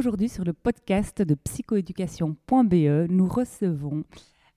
aujourd'hui 0.00 0.30
sur 0.30 0.44
le 0.44 0.54
podcast 0.54 1.20
de 1.20 1.34
psychoéducation.be, 1.34 3.10
nous 3.10 3.28
recevons 3.28 4.04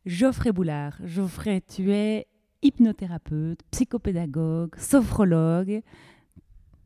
Geoffrey 0.06 0.54
Boulard. 0.54 0.96
Geoffrey, 1.04 1.60
tu 1.60 1.92
es 1.92 2.28
hypnothérapeute, 2.62 3.60
psychopédagogue, 3.70 4.74
sophrologue, 4.78 5.82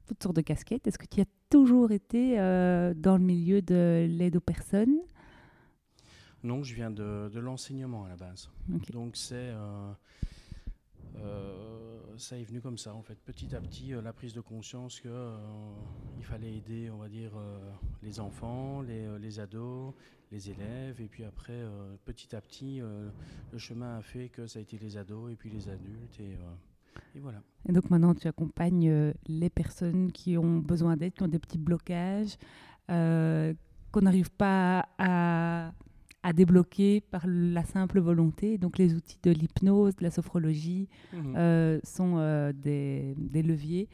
toutes 0.08 0.24
sortes 0.24 0.38
de 0.38 0.42
casquettes. 0.42 0.88
Est-ce 0.88 0.98
que 0.98 1.06
tu 1.06 1.22
as 1.22 1.26
toujours 1.52 1.92
été 1.92 2.40
euh, 2.40 2.96
dans 2.96 3.18
le 3.18 3.24
milieu 3.24 3.62
de 3.62 4.08
l'aide 4.10 4.38
aux 4.38 4.42
personnes? 4.42 5.02
Non, 6.44 6.64
je 6.64 6.74
viens 6.74 6.90
de, 6.90 7.30
de 7.32 7.40
l'enseignement 7.40 8.06
à 8.06 8.10
la 8.10 8.16
base. 8.16 8.50
Donc 8.92 9.18
c'est 9.18 9.36
euh, 9.36 9.92
euh, 11.18 11.97
ça 12.18 12.38
est 12.38 12.44
venu 12.44 12.62
comme 12.62 12.78
ça 12.78 12.94
en 12.94 13.02
fait, 13.02 13.16
petit 13.26 13.56
à 13.56 13.62
petit, 13.62 13.92
la 14.04 14.14
prise 14.14 14.34
de 14.34 14.42
conscience 14.42 15.00
que 15.00 15.36
il 16.18 16.24
fallait 16.24 16.56
aider, 16.56 16.90
on 16.90 16.98
va 16.98 17.10
dire, 17.10 17.32
les 18.04 18.20
enfants, 18.20 18.82
les, 18.82 19.20
les, 19.20 19.40
ados, 19.40 19.94
les 20.32 20.50
élèves, 20.50 21.00
et 21.02 21.08
puis 21.08 21.24
après, 21.24 21.64
petit 22.06 22.36
à 22.36 22.42
petit, 22.42 22.80
le 22.80 23.58
chemin 23.58 23.98
a 23.98 24.02
fait 24.02 24.30
que 24.30 24.48
ça 24.48 24.60
a 24.60 24.62
été 24.62 24.78
les 24.78 24.98
ados 24.98 25.32
et 25.32 25.36
puis 25.36 25.50
les 25.50 25.70
adultes 25.70 26.20
et 26.20 26.38
et 27.16 27.20
voilà. 27.20 27.42
Et 27.68 27.72
donc 27.72 27.90
maintenant, 27.90 28.14
tu 28.14 28.28
accompagnes 28.28 28.90
euh, 28.90 29.14
les 29.28 29.50
personnes 29.50 30.12
qui 30.12 30.38
ont 30.38 30.60
besoin 30.60 30.98
d'aide, 30.98 31.14
qui 31.14 31.24
ont 31.24 31.28
des 31.28 31.40
petits 31.40 31.58
blocages, 31.58 32.38
euh, 32.90 33.54
qu'on 33.92 34.02
n'arrive 34.02 34.32
pas 34.32 34.88
à, 34.98 35.72
à, 36.28 36.34
débloquer 36.34 37.02
par 37.02 37.26
la 37.28 37.64
simple 37.64 38.00
volonté. 38.00 38.58
Donc 38.58 38.78
les 38.78 38.94
outils 38.94 39.20
de 39.24 39.32
l'hypnose, 39.32 39.96
de 39.96 40.04
la 40.04 40.12
sophrologie 40.12 40.88
mhm. 41.14 41.36
euh, 41.38 41.80
sont 41.84 42.18
des, 42.54 43.16
des, 43.18 43.44
leviers 43.44 43.90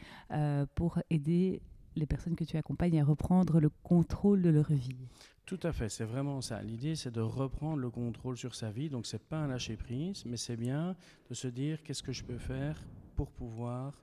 pour 0.76 1.00
aider 1.10 1.62
les 1.96 2.06
personnes 2.06 2.36
que 2.36 2.44
tu 2.44 2.58
accompagnes 2.58 3.00
à 3.00 3.04
reprendre 3.04 3.60
le 3.60 3.70
contrôle 3.70 4.42
de 4.42 4.50
leur 4.50 4.72
vie. 4.72 5.08
Tout 5.46 5.60
à 5.64 5.74
fait, 5.74 5.90
c'est 5.90 6.06
vraiment 6.06 6.40
ça. 6.42 6.62
L'idée, 6.62 6.96
c'est 6.96 7.12
de 7.12 7.20
reprendre 7.20 7.78
le 7.78 7.90
contrôle 7.90 8.38
sur 8.38 8.56
sa 8.56 8.72
vie. 8.72 8.90
Donc, 8.90 9.06
c'est 9.06 9.22
pas 9.22 9.38
un 9.38 9.48
lâcher 9.48 9.76
prise, 9.76 10.24
mais 10.26 10.38
c'est 10.38 10.56
bien 10.56 10.96
de 11.30 11.36
se 11.36 11.48
dire 11.48 11.84
qu'est-ce 11.84 12.02
que 12.02 12.14
je 12.14 12.24
peux 12.24 12.38
faire 12.38 12.82
pour 13.16 13.30
pouvoir 13.30 13.94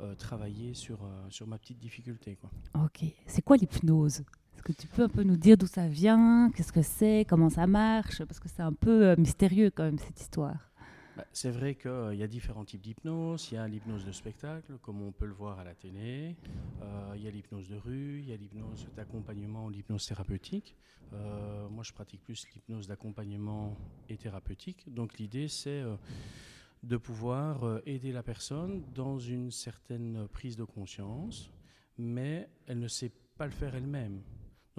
euh, 0.00 0.14
travailler 0.14 0.72
sur, 0.72 1.04
euh, 1.04 1.26
sur 1.28 1.46
ma 1.46 1.58
petite 1.58 1.78
difficulté. 1.78 2.36
Quoi. 2.36 2.50
Ok. 2.82 3.04
C'est 3.26 3.42
quoi 3.42 3.58
l'hypnose? 3.58 4.24
Est-ce 4.54 4.62
que 4.62 4.72
tu 4.72 4.86
peux 4.88 5.04
un 5.04 5.08
peu 5.08 5.22
nous 5.22 5.36
dire 5.36 5.56
d'où 5.56 5.66
ça 5.66 5.88
vient? 5.88 6.50
Qu'est-ce 6.54 6.72
que 6.72 6.82
c'est? 6.82 7.24
Comment 7.28 7.48
ça 7.48 7.66
marche? 7.66 8.22
Parce 8.24 8.40
que 8.40 8.48
c'est 8.48 8.62
un 8.62 8.72
peu 8.72 9.08
euh, 9.08 9.16
mystérieux 9.16 9.70
quand 9.70 9.84
même 9.84 9.98
cette 9.98 10.20
histoire. 10.20 10.70
Bah, 11.16 11.24
c'est 11.32 11.50
vrai 11.50 11.74
qu'il 11.74 11.90
euh, 11.90 12.14
y 12.14 12.22
a 12.22 12.26
différents 12.26 12.64
types 12.64 12.82
d'hypnose. 12.82 13.48
Il 13.50 13.54
y 13.54 13.58
a 13.58 13.66
l'hypnose 13.66 14.04
de 14.04 14.12
spectacle, 14.12 14.78
comme 14.82 15.02
on 15.02 15.12
peut 15.12 15.26
le 15.26 15.32
voir 15.32 15.58
à 15.58 15.64
la 15.64 15.74
télé. 15.74 16.36
Euh, 16.82 17.12
il 17.16 17.22
y 17.22 17.28
a 17.28 17.30
l'hypnose 17.30 17.68
de 17.68 17.76
rue, 17.76 18.20
il 18.20 18.28
y 18.28 18.32
a 18.32 18.36
l'hypnose 18.36 18.86
d'accompagnement 18.96 19.66
ou 19.66 19.70
l'hypnose 19.70 20.06
thérapeutique. 20.06 20.76
Moi, 21.12 21.82
je 21.82 21.92
pratique 21.92 22.22
plus 22.22 22.46
l'hypnose 22.54 22.86
d'accompagnement 22.86 23.76
et 24.08 24.16
thérapeutique. 24.16 24.92
Donc, 24.94 25.18
l'idée, 25.18 25.48
c'est 25.48 25.82
de 26.84 26.96
pouvoir 26.96 27.80
aider 27.84 28.12
la 28.12 28.22
personne 28.22 28.84
dans 28.94 29.18
une 29.18 29.50
certaine 29.50 30.28
prise 30.28 30.56
de 30.56 30.62
conscience, 30.62 31.50
mais 31.98 32.48
elle 32.68 32.78
ne 32.78 32.86
sait 32.86 33.10
pas 33.36 33.46
le 33.46 33.50
faire 33.50 33.74
elle-même. 33.74 34.22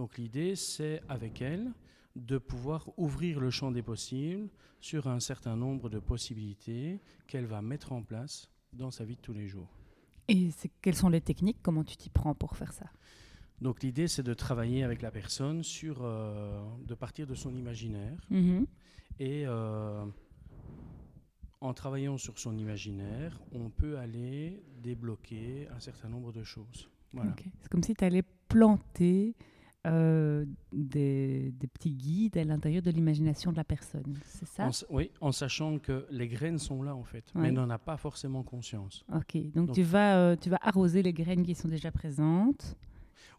Donc, 0.01 0.17
l'idée, 0.17 0.55
c'est 0.55 0.99
avec 1.09 1.43
elle 1.43 1.71
de 2.15 2.39
pouvoir 2.39 2.89
ouvrir 2.97 3.39
le 3.39 3.51
champ 3.51 3.69
des 3.69 3.83
possibles 3.83 4.49
sur 4.79 5.05
un 5.05 5.19
certain 5.19 5.55
nombre 5.55 5.91
de 5.91 5.99
possibilités 5.99 6.99
qu'elle 7.27 7.45
va 7.45 7.61
mettre 7.61 7.91
en 7.91 8.01
place 8.01 8.49
dans 8.73 8.89
sa 8.89 9.05
vie 9.05 9.15
de 9.15 9.21
tous 9.21 9.33
les 9.33 9.47
jours. 9.47 9.77
Et 10.27 10.49
quelles 10.81 10.95
sont 10.95 11.09
les 11.09 11.21
techniques? 11.21 11.59
Comment 11.61 11.83
tu 11.83 11.97
t'y 11.97 12.09
prends 12.09 12.33
pour 12.33 12.57
faire 12.57 12.73
ça? 12.73 12.87
Donc 13.61 13.83
l'idée, 13.83 14.07
c'est 14.07 14.23
de 14.23 14.33
travailler 14.33 14.83
avec 14.83 15.03
la 15.03 15.11
personne 15.11 15.61
sur, 15.61 15.99
euh, 16.01 16.59
de 16.83 16.95
partir 16.95 17.27
de 17.27 17.35
son 17.35 17.55
imaginaire 17.55 18.25
mm-hmm. 18.31 18.65
et 19.19 19.43
euh, 19.45 20.03
en 21.59 21.75
travaillant 21.75 22.17
sur 22.17 22.39
son 22.39 22.57
imaginaire, 22.57 23.39
on 23.51 23.69
peut 23.69 23.99
aller 23.99 24.63
débloquer 24.81 25.67
un 25.69 25.79
certain 25.79 26.09
nombre 26.09 26.31
de 26.31 26.43
choses. 26.43 26.89
Voilà. 27.13 27.35
C'est 27.61 27.69
comme 27.69 27.83
si 27.83 27.93
tu 27.93 28.03
allais 28.03 28.23
planter 28.47 29.35
euh, 29.87 30.45
des, 30.71 31.51
petits 31.73 31.95
guides 31.95 32.37
à 32.37 32.43
l'intérieur 32.43 32.83
de 32.83 32.91
l'imagination 32.91 33.51
de 33.51 33.57
la 33.57 33.63
personne, 33.63 34.19
c'est 34.25 34.47
ça 34.47 34.69
Oui, 34.91 35.09
en 35.21 35.31
sachant 35.31 35.79
que 35.79 36.05
les 36.11 36.27
graines 36.27 36.59
sont 36.59 36.83
là 36.83 36.95
en 36.95 37.03
fait, 37.03 37.25
mais 37.33 37.47
elle 37.47 37.55
n'en 37.55 37.69
a 37.71 37.79
pas 37.79 37.97
forcément 37.97 38.43
conscience. 38.43 39.03
Ok, 39.11 39.37
donc, 39.53 39.71
tu, 39.71 39.81
vas, 39.81 40.17
euh, 40.17 40.35
tu 40.35 40.51
vas 40.51 40.59
arroser 40.61 41.01
les 41.01 41.13
graines 41.13 41.43
qui 41.43 41.55
sont 41.55 41.67
déjà 41.67 41.91
présentes 41.91 42.77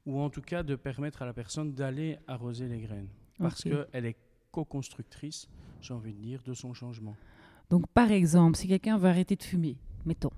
Ou 0.05 0.19
en 0.19 0.31
tout 0.31 0.43
cas 0.43 0.65
de 0.65 0.75
permettre 0.75 1.23
à 1.23 1.27
la 1.27 1.33
personne 1.33 1.75
d'aller 1.75 2.19
arroser 2.27 2.67
les 2.67 2.81
graines, 2.81 3.09
parce 3.39 3.63
qu'elle 3.63 4.05
est 4.05 4.17
co-constructrice, 4.51 5.49
j'ai 5.81 5.95
envie 5.95 6.13
de 6.13 6.21
dire, 6.21 6.43
de 6.43 6.55
son 6.55 6.75
changement. 6.75 7.15
Donc 7.71 7.87
par 7.89 8.11
exemple, 8.11 8.57
si 8.57 8.67
quelqu'un 8.67 8.99
veut 8.99 9.09
arrêter 9.09 9.37
de 9.37 9.43
fumer, 9.45 9.77
mettons, 10.05 10.33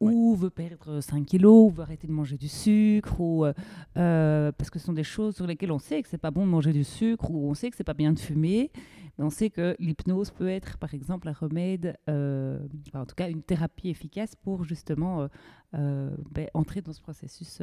ou 0.00 0.34
veut 0.36 0.50
perdre 0.50 1.00
5 1.00 1.26
kilos, 1.26 1.70
ou 1.70 1.74
veut 1.74 1.82
arrêter 1.82 2.06
de 2.06 2.12
manger 2.12 2.36
du 2.36 2.48
sucre, 2.48 3.20
ou, 3.20 3.44
euh, 3.44 3.52
euh, 3.96 4.52
parce 4.52 4.70
que 4.70 4.78
ce 4.78 4.86
sont 4.86 4.92
des 4.92 5.04
choses 5.04 5.36
sur 5.36 5.46
lesquelles 5.46 5.72
on 5.72 5.78
sait 5.78 6.02
que 6.02 6.08
c'est 6.08 6.18
pas 6.18 6.30
bon 6.30 6.46
de 6.46 6.50
manger 6.50 6.72
du 6.72 6.84
sucre, 6.84 7.30
ou 7.30 7.50
on 7.50 7.54
sait 7.54 7.70
que 7.70 7.76
c'est 7.76 7.84
pas 7.84 7.94
bien 7.94 8.12
de 8.12 8.18
fumer, 8.18 8.70
mais 9.18 9.24
on 9.24 9.30
sait 9.30 9.50
que 9.50 9.74
l'hypnose 9.80 10.30
peut 10.30 10.48
être, 10.48 10.78
par 10.78 10.94
exemple, 10.94 11.28
un 11.28 11.32
remède, 11.32 11.96
euh, 12.08 12.60
en 12.94 13.06
tout 13.06 13.16
cas 13.16 13.28
une 13.28 13.42
thérapie 13.42 13.88
efficace 13.88 14.36
pour 14.36 14.64
justement 14.64 15.28
ben, 15.72 16.48
entrer 16.54 16.80
dans 16.80 16.92
ce 16.92 17.00
processus 17.00 17.60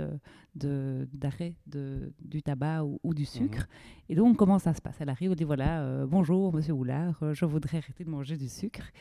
d'arrêt 0.54 1.56
du 1.66 2.44
tabac 2.44 2.84
ou, 2.84 3.14
du 3.14 3.26
sucre. 3.26 3.60
Mhm. 3.60 3.66
Et 4.10 4.16
donc, 4.16 4.38
comment 4.38 4.60
ça 4.60 4.74
se 4.74 4.82
passe? 4.82 4.98
Elle 5.00 5.10
arrive, 5.10 5.32
on 5.32 5.36
dit 5.36 5.46
voilà, 5.46 6.06
bonjour 6.06 6.54
Monsieur 6.54 6.74
Houlard, 6.74 7.24
je 7.34 7.46
voudrais 7.46 7.78
arrêter 7.78 8.04
de 8.04 8.10
manger 8.10 8.36
du 8.36 8.50
sucre. 8.50 8.92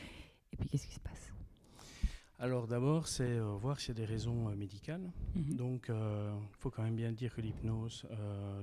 Et 0.53 0.55
puis, 0.55 0.69
qu'est-ce 0.69 0.87
qui 0.87 0.93
se 0.93 0.99
passe? 1.01 1.24
Alors 2.45 2.67
d'abord, 2.67 3.07
c'est 3.07 3.23
euh, 3.23 3.55
voir 3.59 3.79
s'il 3.79 3.89
y 3.89 3.91
a 3.97 4.05
des 4.05 4.05
raisons 4.05 4.49
euh, 4.49 4.55
médicales. 4.55 5.11
Mhm. 5.33 5.55
Donc, 5.55 5.85
il 5.89 5.95
euh, 5.95 6.31
faut 6.59 6.69
quand 6.69 6.83
même 6.83 6.95
bien 6.95 7.11
dire 7.11 7.33
que 7.33 7.41
l'hypnose 7.41 8.05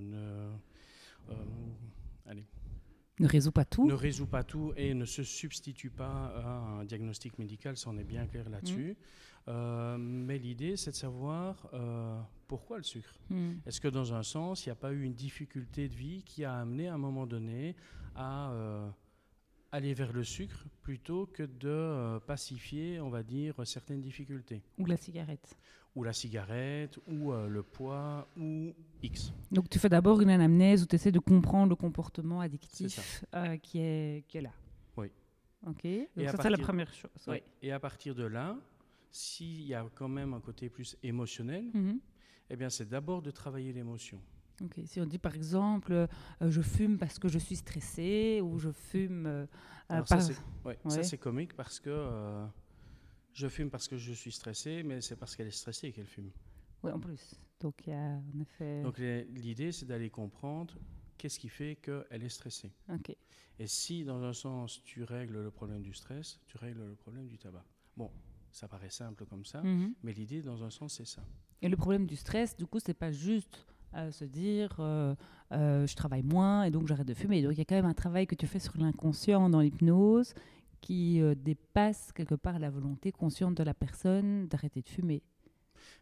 ne, 0.01 0.53
ne 3.19 3.27
résout 3.27 3.51
pas 3.51 3.65
tout. 3.65 3.85
Ne 3.85 3.95
résout 3.95 4.29
pas 4.29 4.45
tout 4.45 4.73
et 4.77 4.95
ne 4.95 5.05
se 5.05 5.25
substitue 5.25 5.91
pas 5.91 6.33
à 6.37 6.49
un 6.81 6.85
diagnostic 6.85 7.39
médical, 7.41 7.77
ça 7.77 7.91
on 7.91 7.99
est 7.99 8.05
bien 8.05 8.27
clair 8.27 8.49
là-dessus. 8.49 8.97
Mhm. 9.49 10.25
mais 10.27 10.39
l'idée, 10.39 10.77
c'est 10.77 10.93
de 10.93 10.97
savoir 10.97 11.69
pourquoi 12.47 12.77
le 12.77 12.85
sucre. 12.85 13.19
Mhm. 13.31 13.63
Est-ce 13.67 13.81
que 13.81 13.89
dans 13.89 14.15
un 14.15 14.23
sens, 14.23 14.65
il 14.65 14.69
n'y 14.69 14.73
a 14.73 14.77
pas 14.77 14.93
eu 14.93 15.03
une 15.03 15.15
difficulté 15.15 15.89
de 15.89 15.95
vie 15.95 16.23
qui 16.23 16.45
a 16.45 16.55
amené 16.55 16.87
à 16.87 16.95
un 16.95 16.99
moment 16.99 17.27
donné 17.27 17.75
à 18.15 18.53
aller 19.73 19.95
vers 19.95 20.13
le 20.13 20.23
sucre 20.23 20.67
plutôt 20.83 21.27
que 21.27 21.43
de 21.43 21.69
euh, 21.69 22.21
pacifier, 22.21 23.01
on 23.01 23.09
va 23.09 23.23
dire, 23.23 23.55
certaines 23.65 24.01
difficultés. 24.01 24.63
Ou 24.79 24.85
la 24.87 24.97
cigarette. 24.97 25.57
Ou 25.97 26.05
la 26.05 26.13
cigarette, 26.13 26.99
ou 27.07 27.33
euh, 27.33 27.49
le 27.49 27.63
poids, 27.63 28.29
ou 28.37 28.73
X. 29.03 29.33
Donc 29.51 29.69
tu 29.69 29.79
fais 29.79 29.89
d'abord 29.89 30.21
une 30.21 30.31
anamnèse 30.31 30.83
où 30.83 30.87
tu 30.87 30.95
essaies 30.95 31.13
de 31.13 31.19
comprendre 31.19 31.71
le 31.71 31.77
comportement 31.77 32.41
addictif 32.41 33.25
euh, 33.35 33.57
qui, 33.57 33.81
est, 33.81 34.27
qui 34.29 34.39
est 34.39 34.43
là. 34.43 34.53
Oui. 34.97 35.09
Ok. 35.67 35.87
Donc 36.17 36.29
ça, 36.29 36.37
c'est 36.41 36.51
la 36.51 36.59
première 36.59 36.93
chose. 36.95 37.11
Oui. 37.27 37.43
Et 37.63 37.73
à 37.73 37.81
partir 37.81 38.15
de 38.15 38.25
là, 38.25 38.57
s'il 39.11 39.63
y 39.63 39.75
a 39.75 39.87
quand 39.95 40.09
même 40.09 40.35
un 40.35 40.41
côté 40.41 40.71
plus 40.71 40.97
émotionnel, 41.03 41.71
mhm. 41.75 41.99
eh 42.51 42.57
bien 42.57 42.71
c'est 42.71 42.89
d'abord 42.89 43.23
de 43.23 43.31
travailler 43.31 43.73
l'émotion. 43.73 44.21
Si 44.85 45.01
on 45.01 45.07
dit 45.07 45.19
par 45.19 45.35
exemple, 45.35 45.93
euh, 45.93 46.07
je 46.41 46.61
fume 46.63 46.99
parce 46.99 47.19
que 47.19 47.29
je 47.29 47.39
suis 47.39 47.57
stressé 47.57 48.41
ou 48.43 48.59
je 48.59 48.71
fume. 48.71 49.27
Euh, 49.27 49.47
ça, 50.07 51.03
c'est 51.03 51.19
comique 51.19 51.55
parce 51.55 51.81
que 51.81 51.91
euh, 51.91 52.47
je 53.33 53.49
fume 53.49 53.71
parce 53.71 53.89
que 53.89 53.97
je 53.97 54.13
suis 54.13 54.33
stressé, 54.33 54.83
mais 54.83 55.01
c'est 55.01 55.17
parce 55.17 55.35
qu'elle 55.37 55.49
est 55.49 55.51
stressée 55.51 55.93
qu'elle 55.93 56.07
fume. 56.07 56.31
Oui, 56.83 56.91
en 56.93 57.01
plus. 57.01 57.35
Donc, 57.61 57.75
il 57.87 57.91
y 57.91 57.93
a 57.93 58.21
en 58.35 58.41
effet. 58.41 58.83
Donc, 58.83 58.99
l'idée, 58.99 59.73
c'est 59.73 59.87
d'aller 59.87 60.11
comprendre 60.11 60.75
qu'est-ce 61.19 61.39
qui 61.39 61.49
fait 61.49 61.77
qu'elle 61.77 62.23
est 62.23 62.29
stressée. 62.29 62.73
Ok. 62.89 63.15
Et 63.59 63.67
si, 63.67 64.05
dans 64.05 64.23
un 64.23 64.33
sens, 64.33 64.83
tu 64.85 65.05
règles 65.05 65.43
le 65.43 65.51
problème 65.51 65.83
du 65.83 65.93
stress, 65.93 66.41
tu 66.47 66.57
règles 66.57 66.85
le 66.85 66.95
problème 66.95 67.27
du 67.29 67.39
tabac. 67.39 67.65
Bon, 67.97 68.11
ça 68.51 68.67
paraît 68.67 68.91
simple 68.91 69.25
comme 69.27 69.45
ça, 69.45 69.63
Mhm. 69.63 69.95
mais 70.03 70.13
l'idée, 70.13 70.43
dans 70.43 70.65
un 70.65 70.71
sens, 70.71 70.95
c'est 70.95 71.07
ça. 71.07 71.23
Et 71.61 71.69
le 71.69 71.77
problème 71.77 72.07
du 72.07 72.17
stress, 72.17 72.57
du 72.57 72.67
coup, 72.67 72.81
c'est 72.81 72.95
pas 72.95 73.13
juste 73.13 73.67
euh, 73.95 74.11
se 74.11 74.25
dire 74.25 74.77
euh, 74.79 75.15
euh, 75.53 75.87
je 75.87 75.95
travaille 75.95 76.23
moins 76.23 76.65
et 76.65 76.71
donc 76.71 76.87
j'arrête 76.87 77.07
de 77.07 77.15
fumer. 77.15 77.43
Donc 77.43 77.53
il 77.53 77.59
y 77.59 77.61
a 77.61 77.65
quand 77.65 77.75
même 77.75 77.87
un 77.87 77.95
travail 77.95 78.27
que 78.27 78.35
tu 78.35 78.47
fais 78.47 78.59
sur 78.59 78.77
l'inconscient 78.79 79.51
dans 79.51 79.61
l'hypnose 79.61 80.35
qui 80.81 81.21
euh, 81.21 81.35
dépasse 81.35 82.13
quelque 82.13 82.35
part 82.35 82.59
la 82.59 82.71
volonté 82.71 83.13
consciente 83.13 83.57
de 83.57 83.63
la 83.63 83.75
personne 83.75 84.49
d'arrêter 84.49 84.83
de 84.83 84.89
fumer. 84.89 85.23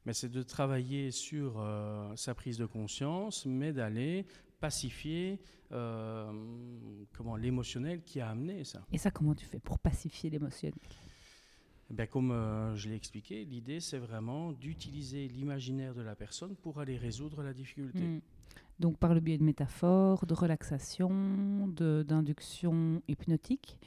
Mais 0.05 0.13
c'est 0.13 0.29
de 0.29 0.43
travailler 0.43 1.11
sur 1.11 1.63
sa 2.15 2.35
prise 2.35 2.59
de 2.59 2.67
conscience, 2.67 3.47
mais 3.47 3.73
d'aller 3.73 4.27
pacifier 4.61 5.41
comment 5.71 7.37
l'émotionnel 7.37 8.03
qui 8.03 8.21
a 8.21 8.29
amené 8.29 8.65
ça. 8.65 8.85
Et 8.93 8.99
ça, 8.99 9.11
comment 9.11 9.35
tu 9.35 9.47
fais 9.47 9.59
pour 9.59 9.79
pacifier 9.79 10.29
l'émotionnel? 10.29 10.75
Bien, 11.91 12.07
comme 12.07 12.31
euh, 12.31 12.77
je 12.77 12.89
l'ai 12.89 12.95
expliqué, 12.95 13.45
l'idée 13.45 13.81
c'est 13.81 13.99
vraiment 13.99 14.53
d'utiliser 14.53 15.27
l'imaginaire 15.27 15.95
de 15.95 16.03
la 16.03 16.15
personne 16.15 16.55
pour 16.55 16.79
aller 16.79 16.97
résoudre 16.97 17.43
la 17.43 17.53
difficulté. 17.53 18.01
Mm. 18.01 18.21
Donc 18.79 18.97
par 18.97 19.13
le 19.13 19.21
biais 19.21 19.39
de 19.39 19.43
métaphores, 19.43 20.25
de 20.25 20.35
relaxation, 20.35 21.69
d'induction 21.69 23.03
hypnotique. 23.09 23.79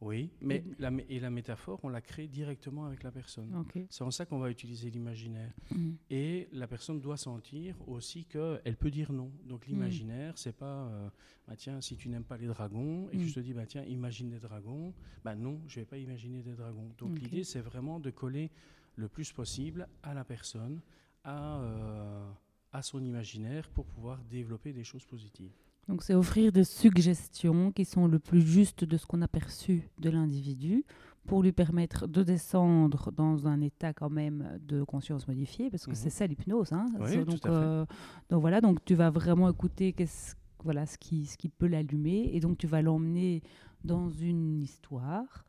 Oui, 0.00 0.30
mais 0.40 0.56
Et- 0.58 0.64
la, 0.78 0.92
mé- 0.92 1.04
et 1.08 1.18
la 1.18 1.28
métaphore, 1.28 1.80
on 1.82 1.88
la 1.88 2.00
crée 2.00 2.28
directement 2.28 2.84
avec 2.84 3.02
la 3.02 3.10
personne. 3.10 3.50
C'est 3.90 4.04
en 4.04 4.12
ça 4.12 4.26
qu'on 4.26 4.38
va 4.38 4.48
utiliser 4.48 4.90
l'imaginaire. 4.90 5.52
Mm. 5.72 5.90
Et 6.10 6.48
la 6.52 6.68
personne 6.68 7.00
doit 7.00 7.16
sentir 7.16 7.74
aussi 7.88 8.24
qu'elle 8.24 8.76
peut 8.78 8.92
dire 8.92 9.10
non. 9.12 9.32
Donc 9.44 9.66
Mm. 9.66 9.70
l'imaginaire, 9.70 10.38
c'est 10.38 10.56
pas, 10.56 10.84
euh, 10.86 11.08
bah, 11.48 11.56
tiens, 11.56 11.80
si 11.80 11.96
tu 11.96 12.08
n'aimes 12.08 12.22
pas 12.22 12.36
les 12.36 12.46
dragons 12.46 13.08
et 13.10 13.16
que 13.16 13.22
Mm. 13.24 13.26
je 13.26 13.34
te 13.34 13.40
dis, 13.40 13.52
bah, 13.54 13.66
tiens, 13.66 13.82
imagine 13.84 14.28
des 14.30 14.38
dragons, 14.38 14.94
bah 15.24 15.34
non, 15.34 15.60
je 15.66 15.80
vais 15.80 15.86
pas 15.86 15.98
imaginer 15.98 16.42
des 16.42 16.54
dragons. 16.54 16.92
Donc 16.98 17.18
l'idée, 17.18 17.42
c'est 17.42 17.60
vraiment 17.60 17.98
de 17.98 18.10
coller 18.10 18.50
le 18.94 19.08
plus 19.08 19.32
possible 19.32 19.88
à 20.04 20.14
la 20.14 20.22
personne, 20.24 20.80
à, 21.24 21.58
euh, 21.60 22.30
à 22.72 22.82
son 22.82 23.02
imaginaire 23.04 23.68
pour 23.70 23.84
pouvoir 23.86 24.22
développer 24.30 24.72
des 24.72 24.84
choses 24.84 25.04
positives. 25.06 25.52
Donc 25.88 26.02
c'est 26.02 26.14
offrir 26.14 26.52
des 26.52 26.64
suggestions 26.64 27.72
qui 27.72 27.84
sont 27.84 28.06
le 28.06 28.18
plus 28.18 28.42
justes 28.42 28.84
de 28.84 28.96
ce 28.98 29.06
qu'on 29.06 29.22
a 29.22 29.28
perçu 29.28 29.88
de 29.98 30.10
l'individu 30.10 30.84
pour 31.26 31.42
lui 31.42 31.52
permettre 31.52 32.06
de 32.06 32.22
descendre 32.22 33.10
dans 33.12 33.46
un 33.46 33.60
état 33.60 33.92
quand 33.92 34.10
même 34.10 34.58
de 34.66 34.82
conscience 34.82 35.26
modifiée, 35.28 35.70
parce 35.70 35.84
que 35.84 35.90
Mhm. 35.90 35.96
c'est 35.96 36.10
ça 36.10 36.26
l'hypnose. 36.26 36.72
Hein. 36.72 36.86
Oui, 37.00 37.24
donc, 37.24 37.44
euh, 37.46 37.84
donc 38.30 38.40
voilà, 38.40 38.60
donc 38.60 38.84
tu 38.84 38.94
vas 38.94 39.10
vraiment 39.10 39.48
écouter 39.50 39.92
qu'est-ce, 39.92 40.34
voilà, 40.64 40.86
ce, 40.86 40.96
qui, 40.98 41.26
ce 41.26 41.36
qui 41.36 41.48
peut 41.48 41.66
l'allumer, 41.66 42.30
et 42.34 42.40
donc 42.40 42.56
tu 42.58 42.66
vas 42.66 42.80
l'emmener 42.82 43.42
dans 43.84 44.08
une 44.10 44.60
histoire. 44.62 45.44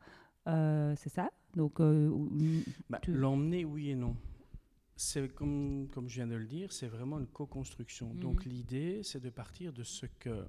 Euh, 0.48 0.94
c'est 0.96 1.10
ça? 1.10 1.30
Donc, 1.56 1.80
euh, 1.80 2.10
Bah, 2.88 2.98
Tu- 3.02 3.12
L'emmener, 3.12 3.64
oui 3.64 3.90
et 3.90 3.94
non. 3.94 4.14
C'est 5.02 5.32
comme, 5.34 5.88
comme 5.94 6.08
je 6.10 6.16
viens 6.16 6.26
de 6.26 6.34
le 6.34 6.44
dire, 6.46 6.72
c'est 6.72 6.86
vraiment 6.86 7.18
une 7.18 7.26
co-construction. 7.26 8.12
Mhm. 8.12 8.20
Donc 8.20 8.44
l'idée, 8.44 9.00
c'est 9.02 9.18
de 9.20 9.30
partir 9.30 9.72
de 9.72 9.82
ce 9.82 10.04
que, 10.18 10.44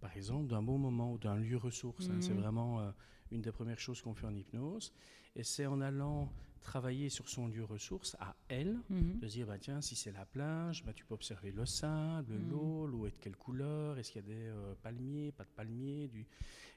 par 0.00 0.16
exemple, 0.16 0.46
d'un 0.46 0.62
bon 0.62 0.78
moment 0.78 1.12
ou 1.12 1.18
d'un 1.18 1.34
lieu 1.34 1.56
ressource. 1.56 2.08
hein, 2.10 2.20
c'est 2.20 2.32
Mhm. 2.34 2.40
vraiment 2.40 2.80
euh, 2.80 2.90
une 3.30 3.42
des 3.42 3.52
premières 3.52 3.78
choses 3.80 4.00
qu'on 4.00 4.14
fait 4.14 4.26
en 4.26 4.34
hypnose. 4.34 4.92
Et 5.34 5.42
c'est 5.44 5.66
en 5.66 5.80
allant 5.80 6.32
travailler 6.62 7.10
sur 7.10 7.28
son 7.28 7.46
lieu 7.46 7.62
ressource 7.62 8.16
à 8.18 8.34
elle, 8.48 8.80
Mhm. 8.90 9.20
de 9.20 9.28
se 9.28 9.32
dire, 9.34 9.46
bah, 9.46 9.58
tiens, 9.58 9.80
si 9.80 9.94
c'est 9.94 10.10
la 10.10 10.24
plage, 10.26 10.84
bah, 10.84 10.92
tu 10.92 11.04
peux 11.04 11.14
observer 11.14 11.52
le 11.52 11.64
sable, 11.64 12.34
Mhm. 12.34 12.50
l'eau, 12.50 12.86
l'eau 12.86 13.06
est 13.06 13.12
de 13.12 13.18
quelle 13.18 13.36
couleur, 13.36 13.98
est-ce 13.98 14.10
qu'il 14.10 14.22
y 14.22 14.24
a 14.24 14.28
des 14.28 14.46
euh, 14.48 14.74
palmiers, 14.82 15.30
pas 15.30 15.44
de 15.44 15.50
palmiers. 15.50 16.08
Du... 16.08 16.26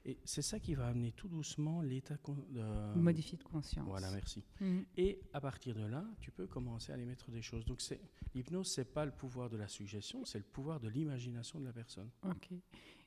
Et 0.06 0.20
c'est 0.26 0.44
ça 0.44 0.60
qui 0.60 0.76
va 0.76 0.88
amener 0.88 1.12
tout 1.14 1.28
doucement 1.28 1.82
l'état 1.82 2.18
con- 2.18 2.46
de... 2.52 2.62
Modifier 3.00 3.38
de 3.40 3.44
conscience. 3.44 3.88
Voilà, 3.88 4.12
merci. 4.12 4.44
Mhm. 4.62 4.86
Et 4.98 5.20
à 5.34 5.42
partir 5.42 5.74
de 5.74 5.86
là, 5.86 6.06
tu 6.20 6.30
peux 6.32 6.46
commencer 6.46 6.92
à 6.92 6.96
aller 6.96 7.06
mettre 7.06 7.32
des 7.32 7.42
choses. 7.42 7.66
Donc 7.66 7.82
c'est 7.82 8.00
l'hypnose, 8.36 8.68
c'est 8.72 8.86
pas 8.94 9.06
le 9.06 9.12
pouvoir 9.12 9.50
de 9.50 9.58
la 9.58 9.68
suggestion, 9.68 10.24
c'est 10.24 10.38
le 10.38 10.44
pouvoir 10.46 10.80
de 10.80 10.88
l'imagination 10.88 11.60
de 11.60 11.66
la 11.66 11.74
personne. 11.74 12.10
Ok. 12.26 12.50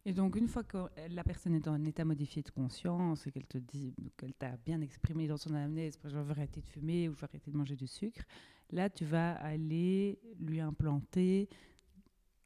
Et 0.05 0.13
donc, 0.13 0.35
une 0.35 0.49
fois 0.49 0.65
que 0.65 0.79
la 1.11 1.23
personne 1.23 1.55
est 1.55 1.69
en 1.69 1.85
état 1.85 2.05
modifié 2.05 2.43
de 2.43 2.51
conscience 2.51 3.27
et 3.27 3.31
qu'elle 3.31 3.47
te 3.47 3.59
dit, 3.59 3.95
qu'elle 4.17 4.35
t'a 4.35 4.57
bien 4.57 4.81
exprimé 4.81 5.29
dans 5.29 5.37
son 5.37 5.51
anamnèse, 5.55 5.97
je 6.03 6.19
veux 6.19 6.31
arrêter 6.31 6.61
de 6.61 6.67
fumer 6.67 7.09
ou 7.09 7.15
je 7.15 7.21
veux 7.21 7.25
arrêter 7.25 7.51
de 7.51 7.57
manger 7.57 7.77
du 7.77 7.87
sucre, 7.87 8.23
là, 8.71 8.91
tu 8.91 9.05
vas 9.05 9.35
aller 9.35 10.19
lui 10.41 10.61
implanter. 10.61 11.49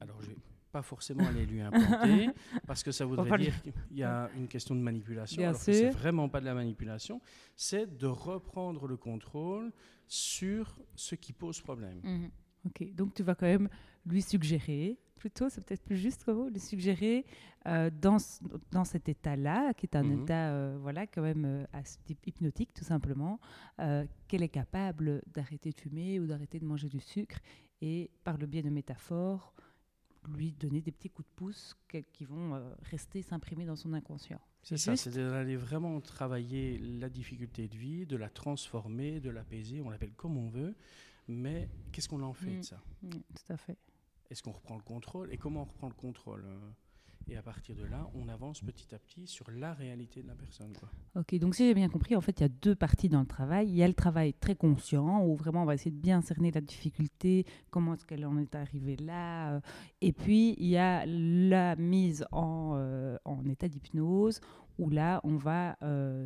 Alors 0.00 0.20
je 0.20 0.29
vais 0.29 0.37
pas 0.70 0.82
forcément 0.82 1.25
aller 1.25 1.47
lui 1.47 1.62
implanter 1.62 2.29
parce 2.67 2.82
que 2.82 2.93
ça 2.93 3.06
voudrait 3.06 3.38
dire 3.38 3.62
qu'il 3.62 3.73
y 3.93 4.02
a 4.02 4.29
une 4.37 4.49
question 4.49 4.75
de 4.75 4.81
manipulation. 4.81 5.41
Bien 5.41 5.49
alors 5.49 5.59
que 5.59 5.64
c'est 5.64 5.91
sûr. 5.91 5.99
vraiment 5.99 6.29
pas 6.29 6.41
de 6.41 6.44
la 6.44 6.55
manipulation, 6.55 7.23
c'est 7.55 7.97
de 7.97 8.06
reprendre 8.06 8.87
le 8.87 8.99
contrôle 8.99 9.73
sur 10.06 10.79
ce 10.94 11.14
qui 11.14 11.32
pose 11.32 11.62
problème. 11.62 12.31
Ok. 12.67 12.94
Donc, 12.94 13.14
tu 13.14 13.23
vas 13.23 13.35
quand 13.35 13.47
même 13.47 13.70
lui 14.05 14.20
suggérer, 14.20 14.99
plutôt, 15.16 15.48
c'est 15.48 15.64
peut-être 15.64 15.82
plus 15.84 15.96
juste 15.96 16.24
comme 16.24 16.48
lui 16.48 16.60
suggérer 16.60 17.24
euh, 17.66 17.90
dans, 17.90 18.18
dans 18.70 18.84
cet 18.84 19.08
état-là, 19.08 19.74
qui 19.74 19.86
est 19.86 19.96
un 19.96 20.04
Mhm. 20.04 20.22
état, 20.22 20.50
euh, 20.52 20.78
voilà, 20.80 21.06
quand 21.06 21.22
même 21.22 21.44
euh, 21.44 21.82
hypnotique, 22.26 22.72
tout 22.74 22.84
simplement, 22.84 23.40
euh, 23.80 24.04
qu'elle 24.28 24.42
est 24.42 24.48
capable 24.48 25.22
d'arrêter 25.34 25.70
de 25.70 25.80
fumer 25.80 26.20
ou 26.20 26.26
d'arrêter 26.26 26.60
de 26.60 26.64
manger 26.64 26.88
du 26.88 27.00
sucre 27.00 27.38
et 27.80 28.10
par 28.24 28.38
le 28.38 28.46
biais 28.46 28.62
de 28.62 28.70
métaphores, 28.70 29.52
lui 30.36 30.52
donner 30.52 30.80
des 30.80 30.92
petits 30.92 31.10
coups 31.10 31.28
de 31.28 31.34
pouce 31.34 31.76
qui 32.12 32.24
vont 32.24 32.60
rester 32.82 33.22
s'imprimer 33.22 33.64
dans 33.64 33.76
son 33.76 33.92
inconscient. 33.92 34.40
C'est 34.62 34.76
ça, 34.78 34.96
c'est 34.96 35.10
d'aller 35.14 35.56
vraiment 35.56 36.00
travailler 36.00 36.78
la 36.78 37.08
difficulté 37.08 37.68
de 37.68 37.76
vie, 37.76 38.06
de 38.06 38.16
la 38.16 38.28
transformer, 38.28 39.20
de 39.20 39.30
l'apaiser, 39.30 39.80
on 39.80 39.90
l'appelle 39.90 40.14
comme 40.14 40.36
on 40.36 40.48
veut, 40.48 40.74
mais 41.28 41.68
qu'est-ce 41.92 42.08
qu'on 42.08 42.22
en 42.22 42.32
fait 42.32 42.50
Mm. 42.50 42.60
de 42.60 42.64
ça? 42.64 42.82
Mm, 43.02 43.10
tout 43.10 43.52
à 43.52 43.56
fait. 43.56 43.76
Est-ce 44.31 44.43
qu'on 44.43 44.52
reprend 44.52 44.76
le 44.76 44.82
contrôle 44.82 45.32
Et 45.32 45.37
comment 45.37 45.62
on 45.62 45.64
reprend 45.64 45.88
le 45.88 45.94
contrôle 45.94 46.44
euh 46.46 46.70
Et 47.28 47.37
à 47.37 47.43
partir 47.43 47.75
de 47.75 47.84
là, 47.84 48.08
on 48.14 48.28
avance 48.28 48.61
petit 48.61 48.94
à 48.94 48.99
petit 48.99 49.26
sur 49.26 49.50
la 49.50 49.75
réalité 49.75 50.23
de 50.23 50.28
la 50.28 50.34
personne. 50.34 50.73
Ok, 51.17 51.34
donc 51.38 51.55
si 51.55 51.67
j'ai 51.67 51.75
bien 51.75 51.88
compris, 51.88 52.14
en 52.14 52.20
fait, 52.20 52.38
il 52.38 52.43
y 52.43 52.46
a 52.46 52.49
deux 52.49 52.75
parties 52.76 53.08
dans 53.08 53.20
le 53.20 53.26
travail. 53.26 53.69
Il 53.69 53.75
y 53.75 53.82
a 53.82 53.88
le 53.88 53.94
travail 53.94 54.32
très 54.34 54.55
conscient, 54.55 55.25
où 55.25 55.34
vraiment 55.34 55.62
on 55.62 55.64
va 55.64 55.75
essayer 55.75 55.90
de 55.90 56.00
bien 56.00 56.20
cerner 56.23 56.50
la 56.52 56.61
difficulté, 56.61 57.44
comment 57.70 57.94
est-ce 57.94 58.06
qu'elle 58.06 58.25
en 58.26 58.38
est 58.38 58.55
arrivée 58.55 58.96
là. 58.96 59.55
euh, 59.55 59.61
Et 60.00 60.12
puis, 60.12 60.55
il 60.58 60.67
y 60.69 60.76
a 60.76 61.05
la 61.06 61.75
mise 61.76 62.26
en, 62.31 62.75
euh, 62.76 63.17
en 63.25 63.44
état 63.46 63.69
d'hypnose, 63.69 64.40
où 64.78 64.90
là, 64.90 65.20
on 65.25 65.37
va 65.37 65.76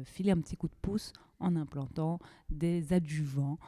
filer 0.04 0.32
un 0.32 0.40
petit 0.40 0.56
coup 0.56 0.68
de 0.68 0.74
pouce 0.82 1.12
en 1.38 1.54
implantant 1.56 2.18
des 2.50 2.92
adjuvants 2.92 3.58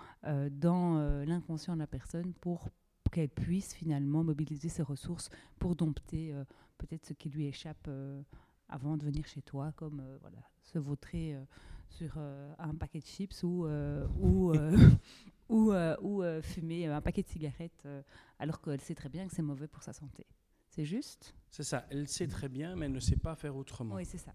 dans 0.51 1.25
l'inconscient 1.25 1.75
de 1.75 1.79
la 1.79 1.87
personne 1.87 2.33
pour 2.41 2.69
qu'elle 3.13 3.29
puisse 3.29 3.75
finalement 3.75 4.25
mobiliser 4.25 4.69
ses 4.69 4.83
ressources 4.83 5.31
pour 5.61 5.77
dompter 5.77 6.33
euh, 6.33 6.45
peut-être 6.79 7.07
ce 7.07 7.13
qui 7.13 7.29
lui 7.29 7.47
échappe 7.47 7.87
euh, 7.87 8.21
avant 8.69 8.97
de 8.97 9.05
venir 9.05 9.25
chez 9.27 9.43
toi, 9.43 9.73
comme 9.77 10.01
euh, 10.01 10.19
voilà, 10.21 10.39
se 10.63 10.79
vautrer 10.79 11.37
sur 11.89 12.17
un 12.17 12.75
paquet 12.75 13.01
de 13.01 13.05
chips 13.05 13.43
ou, 13.43 13.67
ou, 14.19 14.55
ou, 15.51 15.73
ou, 15.75 16.23
fumer 16.41 16.87
un 16.87 17.03
paquet 17.03 17.23
de 17.23 17.29
cigarettes 17.29 17.87
alors 18.39 18.63
qu'elle 18.63 18.81
sait 18.81 18.95
très 18.95 19.11
bien 19.11 19.27
que 19.29 19.35
c'est 19.35 19.43
mauvais 19.43 19.69
pour 19.69 19.83
sa 19.83 19.93
santé. 19.93 20.27
C'est 20.69 20.87
juste? 20.87 21.35
C'est 21.51 21.65
ça, 21.65 21.85
elle 21.91 22.09
sait 22.09 22.29
très 22.29 22.49
bien, 22.49 22.77
mais 22.77 22.87
elle 22.87 22.93
ne 22.93 23.01
sait 23.01 23.17
pas 23.17 23.35
faire 23.35 23.57
autrement. 23.57 23.97
Oui, 23.97 24.07
c'est 24.07 24.17
ça. 24.17 24.33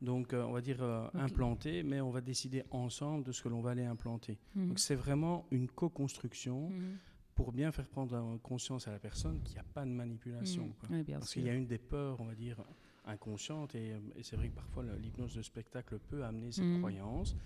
Donc, 0.00 0.32
euh, 0.32 0.44
on 0.44 0.52
va 0.52 0.60
dire 0.60 0.82
euh, 0.82 1.08
implanter, 1.14 1.82
mais 1.82 2.00
on 2.00 2.10
va 2.10 2.20
décider 2.20 2.62
ensemble 2.70 3.24
de 3.24 3.32
ce 3.32 3.42
que 3.42 3.48
l'on 3.48 3.60
va 3.60 3.70
aller 3.70 3.84
implanter. 3.84 4.38
Mhm. 4.54 4.68
Donc, 4.68 4.78
c'est 4.78 4.94
vraiment 4.94 5.46
une 5.50 5.68
co-construction 5.68 6.70
Mhm. 6.70 6.98
Pour 7.38 7.52
bien 7.52 7.70
faire 7.70 7.86
prendre 7.86 8.36
conscience 8.42 8.88
à 8.88 8.90
la 8.90 8.98
personne 8.98 9.40
qu'il 9.44 9.52
n'y 9.54 9.60
a 9.60 9.64
pas 9.72 9.84
de 9.84 9.90
manipulation. 9.90 10.74
Quoi. 10.80 10.88
Oui, 10.90 11.04
bien 11.04 11.20
Parce 11.20 11.32
qu'il 11.32 11.44
y 11.44 11.48
a 11.48 11.54
une 11.54 11.68
des 11.68 11.78
peurs, 11.78 12.20
on 12.20 12.24
va 12.24 12.34
dire, 12.34 12.56
inconscientes, 13.04 13.76
et, 13.76 13.94
et 14.16 14.24
c'est 14.24 14.34
vrai 14.34 14.48
que 14.48 14.56
parfois 14.56 14.82
l'hypnose 14.98 15.36
de 15.36 15.42
spectacle 15.42 16.00
peut 16.00 16.24
amener 16.24 16.50
cette 16.50 16.64
Mhm. 16.64 16.78
croyance. 16.80 17.36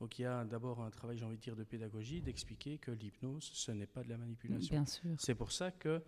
Donc 0.00 0.18
il 0.18 0.22
y 0.22 0.24
a 0.26 0.44
d'abord 0.44 0.82
un 0.82 0.90
travail, 0.90 1.16
j'ai 1.16 1.24
envie 1.24 1.38
de 1.38 1.40
dire, 1.42 1.56
de 1.56 1.64
pédagogie, 1.64 2.20
d'expliquer 2.20 2.76
que 2.76 2.90
l'hypnose, 2.90 3.42
ce 3.54 3.72
n'est 3.72 3.86
pas 3.86 4.02
de 4.04 4.10
la 4.10 4.18
manipulation. 4.18 4.76
Bien 4.76 4.84
sûr. 4.84 5.14
C'est 5.18 5.34
pour 5.34 5.50
ça 5.50 5.70
que 5.70 6.02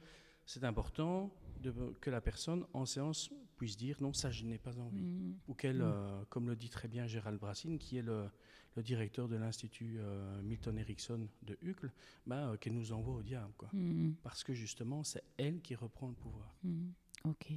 c'est 0.44 0.62
important 0.64 1.34
de- 1.62 1.94
que 1.98 2.10
la 2.10 2.20
personne 2.20 2.66
en 2.74 2.84
séance 2.84 3.30
puisse 3.56 3.78
dire 3.78 3.96
non, 4.02 4.12
ça 4.12 4.30
je 4.30 4.44
n'ai 4.44 4.58
pas 4.58 4.78
envie. 4.78 5.00
Mhm. 5.00 5.38
Ou 5.48 5.54
qu'elle, 5.54 5.78
Mhm. 5.78 5.82
euh, 5.94 6.24
comme 6.28 6.46
le 6.46 6.56
dit 6.56 6.68
très 6.68 6.88
bien 6.88 7.06
Gérald 7.06 7.40
Brassine, 7.40 7.78
qui 7.78 7.96
est 7.96 8.02
le, 8.02 8.28
le 8.76 8.82
directeur 8.82 9.28
de 9.28 9.36
l'Institut 9.36 9.96
euh, 9.98 10.42
Milton 10.42 10.78
Erickson 10.78 11.28
de 11.42 11.58
Hucle, 11.62 11.90
bah, 12.26 12.48
euh, 12.48 12.56
qu'elle 12.56 12.74
nous 12.74 12.92
envoie 12.92 13.16
au 13.16 13.22
diable. 13.22 13.52
Quoi. 13.56 13.68
Mhm. 13.72 14.14
Parce 14.22 14.44
que 14.44 14.54
justement, 14.54 15.02
c'est 15.04 15.22
elle 15.36 15.60
qui 15.60 15.74
reprend 15.74 16.08
le 16.08 16.14
pouvoir. 16.14 16.54
Mhm. 16.62 16.92
Ok. 17.24 17.52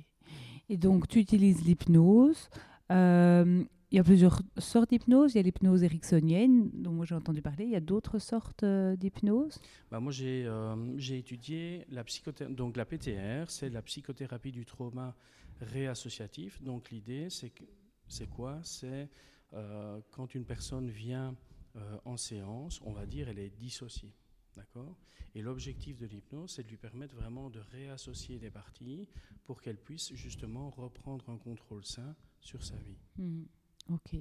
Et 0.69 0.77
donc, 0.77 1.07
tu 1.07 1.19
utilises 1.19 1.63
l'hypnose. 1.63 2.49
Euh, 2.91 3.63
il 3.91 3.97
y 3.97 3.99
a 3.99 4.03
plusieurs 4.03 4.41
sortes 4.57 4.89
d'hypnose. 4.89 5.33
Il 5.33 5.37
y 5.37 5.39
a 5.39 5.43
l'hypnose 5.43 5.83
ericksonienne, 5.83 6.71
dont 6.73 6.91
moi 6.91 7.05
j'ai 7.05 7.15
entendu 7.15 7.41
parler. 7.41 7.65
Il 7.65 7.71
y 7.71 7.75
a 7.75 7.79
d'autres 7.79 8.17
sortes 8.17 8.65
d'hypnose? 8.65 9.59
Bah, 9.91 9.99
moi, 9.99 10.11
j'ai 10.11 10.45
euh, 10.47 10.97
étudié 10.97 11.85
la. 11.89 12.03
Donc, 12.49 12.75
la 12.75 12.85
PTR, 12.85 13.49
c'est 13.49 13.69
la 13.69 13.81
psychothérapie 13.83 14.51
du 14.51 14.65
trauma 14.65 15.15
réassociatif. 15.61 16.61
Donc, 16.63 16.89
l'idée, 16.89 17.27
c'est 17.29 18.29
quoi? 18.29 18.59
C'est 18.63 19.09
euh, 19.53 20.01
quand 20.11 20.35
une 20.35 20.45
personne 20.45 20.89
vient 20.89 21.35
euh, 21.75 21.97
en 22.05 22.17
séance, 22.17 22.81
on 22.83 22.91
va 22.91 23.05
dire, 23.05 23.29
elle 23.29 23.39
est 23.39 23.49
dissociée. 23.57 24.13
D'accord? 24.55 24.95
Et 25.35 25.41
l'objectif 25.41 25.97
de 25.97 26.05
l'hypnose, 26.05 26.51
c'est 26.51 26.63
de 26.63 26.69
lui 26.69 26.77
permettre 26.77 27.15
vraiment 27.15 27.49
de 27.49 27.59
réassocier 27.59 28.37
les 28.37 28.51
parties 28.51 29.07
pour 29.45 29.61
qu'elle 29.61 29.77
puisse 29.77 30.13
justement 30.13 30.69
reprendre 30.69 31.27
un 31.29 31.37
contrôle 31.37 31.83
sain 31.83 32.15
sur 32.39 32.63
sa 32.63 32.75
vie. 32.77 32.99
Mhm. 33.17 33.47
Ok. 33.89 34.15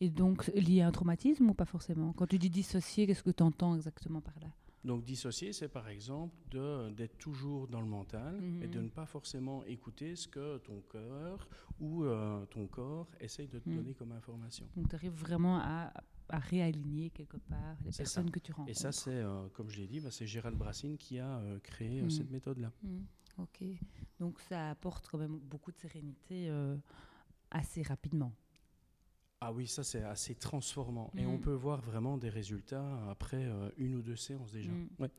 Et 0.00 0.10
donc, 0.10 0.48
lié 0.48 0.82
à 0.82 0.88
un 0.88 0.92
traumatisme 0.92 1.48
ou 1.48 1.54
pas 1.54 1.64
forcément? 1.64 2.12
Quand 2.12 2.26
tu 2.26 2.38
dis 2.38 2.50
dissocier, 2.50 3.06
qu'est-ce 3.06 3.22
que 3.22 3.30
tu 3.30 3.42
entends 3.42 3.74
exactement 3.74 4.20
par 4.20 4.38
là? 4.40 4.48
Donc 4.88 5.04
dissocier, 5.04 5.52
c'est 5.52 5.68
par 5.68 5.86
exemple 5.90 6.34
d'être 6.96 7.18
toujours 7.18 7.68
dans 7.68 7.82
le 7.82 7.86
mental 7.86 8.42
et 8.62 8.66
de 8.68 8.78
Mhm. 8.78 8.84
ne 8.86 8.88
pas 8.88 9.04
forcément 9.04 9.62
écouter 9.64 10.16
ce 10.16 10.26
que 10.26 10.56
ton 10.58 10.80
cœur 10.80 11.46
ou 11.78 12.04
euh, 12.04 12.46
ton 12.46 12.66
corps 12.66 13.06
essaye 13.20 13.48
de 13.48 13.58
te 13.58 13.68
Mhm. 13.68 13.76
donner 13.76 13.92
comme 13.94 14.12
information. 14.12 14.66
Donc, 14.74 14.88
tu 14.88 14.94
arrives 14.96 15.12
vraiment 15.12 15.58
à, 15.58 15.92
à 16.30 16.38
réaligner 16.38 17.10
quelque 17.10 17.36
part 17.36 17.76
les 17.84 17.92
personnes 17.92 18.30
que 18.30 18.38
tu 18.38 18.50
rencontres. 18.52 18.70
Et 18.70 18.74
ça, 18.74 18.90
c'est, 18.90 19.10
euh, 19.10 19.48
comme 19.52 19.68
je 19.68 19.76
l'ai 19.76 19.86
dit, 19.86 20.00
bah, 20.00 20.10
c'est 20.10 20.26
Gérald 20.26 20.56
Brassine 20.56 20.96
qui 20.96 21.18
a 21.18 21.36
euh, 21.40 21.58
créé 21.60 22.00
Mhm. 22.00 22.10
cette 22.10 22.30
méthode-là. 22.30 22.72
Mhm. 22.82 23.04
Ok. 23.36 23.62
Donc, 24.18 24.40
ça 24.40 24.70
apporte 24.70 25.06
quand 25.10 25.18
même 25.18 25.38
beaucoup 25.38 25.70
de 25.70 25.76
sérénité 25.76 26.50
assez 27.50 27.82
rapidement. 27.82 28.32
Ah 29.40 29.52
oui, 29.52 29.66
ça 29.68 29.84
c'est 29.84 30.02
assez 30.02 30.34
transformant. 30.34 31.12
Et 31.16 31.24
on 31.26 31.34
Mhm. 31.34 31.40
peut 31.40 31.52
voir 31.54 31.80
vraiment 31.80 32.18
des 32.18 32.28
résultats 32.28 33.08
après 33.08 33.44
euh, 33.44 33.70
une 33.76 33.94
ou 33.94 34.02
deux 34.02 34.16
séances 34.16 34.50
déjà. 34.52 34.72
Ouais. 34.98 35.10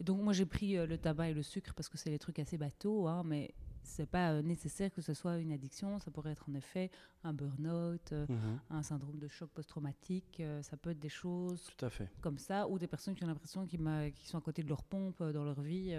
Et 0.00 0.04
donc, 0.04 0.20
moi, 0.22 0.32
j'ai 0.34 0.44
pris 0.44 0.76
euh, 0.76 0.86
le 0.86 0.98
tabac 0.98 1.30
et 1.30 1.34
le 1.34 1.42
sucre 1.42 1.72
parce 1.74 1.88
que 1.88 1.96
c'est 1.96 2.10
des 2.10 2.18
trucs 2.18 2.38
assez 2.38 2.58
bateaux, 2.58 3.06
hein, 3.06 3.22
mais 3.24 3.54
c'est 3.82 4.06
pas 4.06 4.32
euh, 4.32 4.42
nécessaire 4.42 4.92
que 4.92 5.00
ce 5.00 5.14
soit 5.14 5.38
une 5.38 5.50
addiction. 5.52 5.98
Ça 5.98 6.10
pourrait 6.10 6.32
être 6.32 6.46
en 6.50 6.54
effet 6.54 6.90
un 7.22 7.32
burn-out, 7.32 8.12
Mhm. 8.12 8.60
un 8.68 8.82
syndrome 8.82 9.18
de 9.18 9.28
choc 9.28 9.48
post-traumatique. 9.50 10.42
ça 10.62 10.76
peut 10.76 10.90
être 10.90 11.00
des 11.00 11.08
choses 11.08 11.64
Tout 11.78 11.86
à 11.86 11.90
fait. 11.90 12.10
comme 12.20 12.36
ça, 12.38 12.68
ou 12.68 12.78
des 12.78 12.86
personnes 12.86 13.14
qui 13.14 13.24
ont 13.24 13.28
l'impression 13.28 13.66
qu'ils 13.66 13.80
sont 14.24 14.36
à 14.38 14.42
côté 14.42 14.62
de 14.62 14.68
leur 14.68 14.82
pompe 14.84 15.22
dans 15.22 15.44
leur 15.44 15.62
vie, 15.62 15.96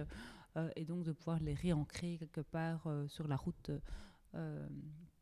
et 0.76 0.86
donc 0.86 1.04
de 1.04 1.12
pouvoir 1.14 1.40
les 1.40 1.54
réancrer 1.56 2.18
quelque 2.20 2.42
part 2.42 2.88
sur 3.08 3.28
la 3.28 3.36
route 3.38 3.72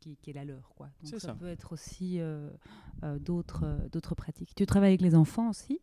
qui, 0.04 0.18
qui 0.18 0.30
est 0.32 0.34
la 0.34 0.44
leur. 0.46 0.74
Quoi. 0.76 0.90
Donc 1.02 1.12
ça, 1.12 1.20
ça. 1.20 1.34
peut 1.34 1.48
être 1.48 1.72
aussi 1.72 2.20
euh, 2.20 2.50
euh, 3.04 3.18
d'autres 3.20 3.64
euh, 3.66 3.88
d'autres 3.90 4.16
pratiques. 4.16 4.54
Tu 4.56 4.66
travailles 4.66 4.92
avec 4.92 5.02
les 5.02 5.16
enfants 5.16 5.50
aussi, 5.50 5.80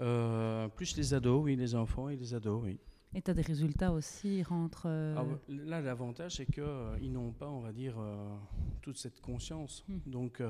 Euh, 0.00 0.68
plus 0.68 0.96
les 0.96 1.14
ados, 1.14 1.42
oui, 1.44 1.56
les 1.56 1.74
enfants 1.74 2.08
et 2.08 2.16
les 2.16 2.34
ados, 2.34 2.62
oui. 2.64 2.78
et 3.14 3.20
tu 3.22 3.30
as 3.30 3.34
des 3.34 3.42
résultats 3.42 3.92
aussi, 3.92 4.42
rentrent... 4.42 4.88
Ah 5.16 5.22
ouais, 5.24 5.38
là, 5.48 5.80
l'avantage, 5.80 6.36
c'est 6.36 6.46
qu'ils 6.46 7.12
n'ont 7.12 7.32
pas, 7.32 7.48
on 7.48 7.60
va 7.60 7.72
dire, 7.72 7.96
toute 8.80 8.96
cette 8.98 9.20
conscience. 9.20 9.84
Mhm. 9.88 10.00
Donc, 10.06 10.42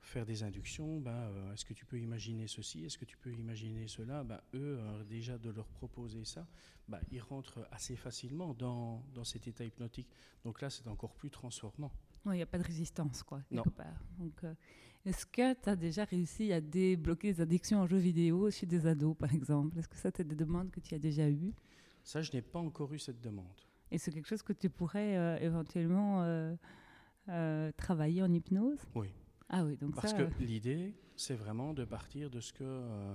faire 0.00 0.26
des 0.26 0.42
inductions, 0.42 1.02
euh, 1.06 1.52
est-ce 1.52 1.64
que 1.64 1.74
tu 1.74 1.84
peux 1.86 1.98
imaginer 1.98 2.46
ceci 2.48 2.84
Est-ce 2.84 2.98
que 2.98 3.04
tu 3.04 3.16
peux 3.16 3.32
imaginer 3.32 3.86
cela? 3.88 4.24
Ben, 4.24 4.40
Eux, 4.54 4.80
déjà 5.08 5.38
de 5.38 5.50
leur 5.50 5.68
proposer 5.68 6.24
ça, 6.24 6.46
ben, 6.88 7.00
ils 7.10 7.20
rentrent 7.20 7.66
assez 7.70 7.96
facilement 7.96 8.52
dans, 8.54 9.04
dans 9.14 9.24
cet 9.24 9.46
état 9.46 9.64
hypnotique. 9.64 10.08
Donc 10.44 10.60
là, 10.60 10.70
c'est 10.70 10.88
encore 10.88 11.14
plus 11.14 11.30
transformant. 11.30 11.92
Il 12.26 12.32
n'y 12.32 12.42
a 12.42 12.46
pas 12.46 12.58
de 12.58 12.62
résistance, 12.64 13.22
quoi, 13.22 13.40
Non. 13.50 13.62
quelque 13.64 13.74
part. 13.76 14.00
Donc, 14.18 14.44
euh, 14.44 14.54
est-ce 15.04 15.26
que 15.26 15.54
tu 15.54 15.68
as 15.68 15.74
déjà 15.76 16.04
réussi 16.04 16.52
à 16.52 16.60
débloquer 16.60 17.28
les 17.32 17.40
addictions 17.40 17.80
en 17.80 17.86
jeux 17.86 17.96
vidéo 17.98 18.50
chez 18.50 18.66
des 18.66 18.86
ados, 18.86 19.16
par 19.16 19.34
exemple? 19.34 19.76
Est-ce 19.78 19.88
que 19.88 19.96
ça, 19.96 20.10
c'est 20.16 20.26
des 20.26 20.36
demandes 20.36 20.70
que 20.70 20.80
tu 20.80 20.94
as 20.94 20.98
déjà 20.98 21.28
eues? 21.28 21.52
Ça, 22.04 22.22
je 22.22 22.30
n'ai 22.32 22.42
pas 22.42 22.60
encore 22.60 22.92
eu 22.94 22.98
cette 22.98 23.20
demande. 23.20 23.46
Et 23.90 23.98
c'est 23.98 24.10
quelque 24.12 24.28
chose 24.28 24.42
que 24.42 24.52
tu 24.52 24.70
pourrais 24.70 25.16
euh, 25.16 25.38
éventuellement 25.40 26.22
euh, 27.28 27.72
travailler 27.76 28.22
en 28.22 28.32
hypnose? 28.32 28.78
Oui. 28.94 29.08
Ah 29.48 29.64
oui, 29.64 29.76
donc 29.76 29.94
Parce 29.96 30.12
ça... 30.12 30.24
que 30.24 30.42
l'idée, 30.42 30.94
c'est 31.16 31.34
vraiment 31.34 31.74
de 31.74 31.84
partir 31.84 32.30
de 32.30 32.40
ce 32.40 32.52
que 32.52 33.14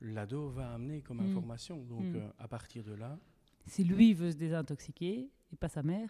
l'ado 0.00 0.48
va 0.50 0.74
amener 0.74 1.00
comme 1.02 1.18
Mm. 1.18 1.30
information. 1.30 1.82
Donc, 1.84 2.04
Mm. 2.04 2.32
à 2.38 2.48
partir 2.48 2.84
de 2.84 2.92
là, 2.92 3.18
si 3.66 3.84
lui 3.84 4.14
veut 4.14 4.30
se 4.32 4.36
désintoxiquer, 4.36 5.30
et 5.52 5.56
pas 5.56 5.68
sa 5.68 5.82
mère 5.82 6.08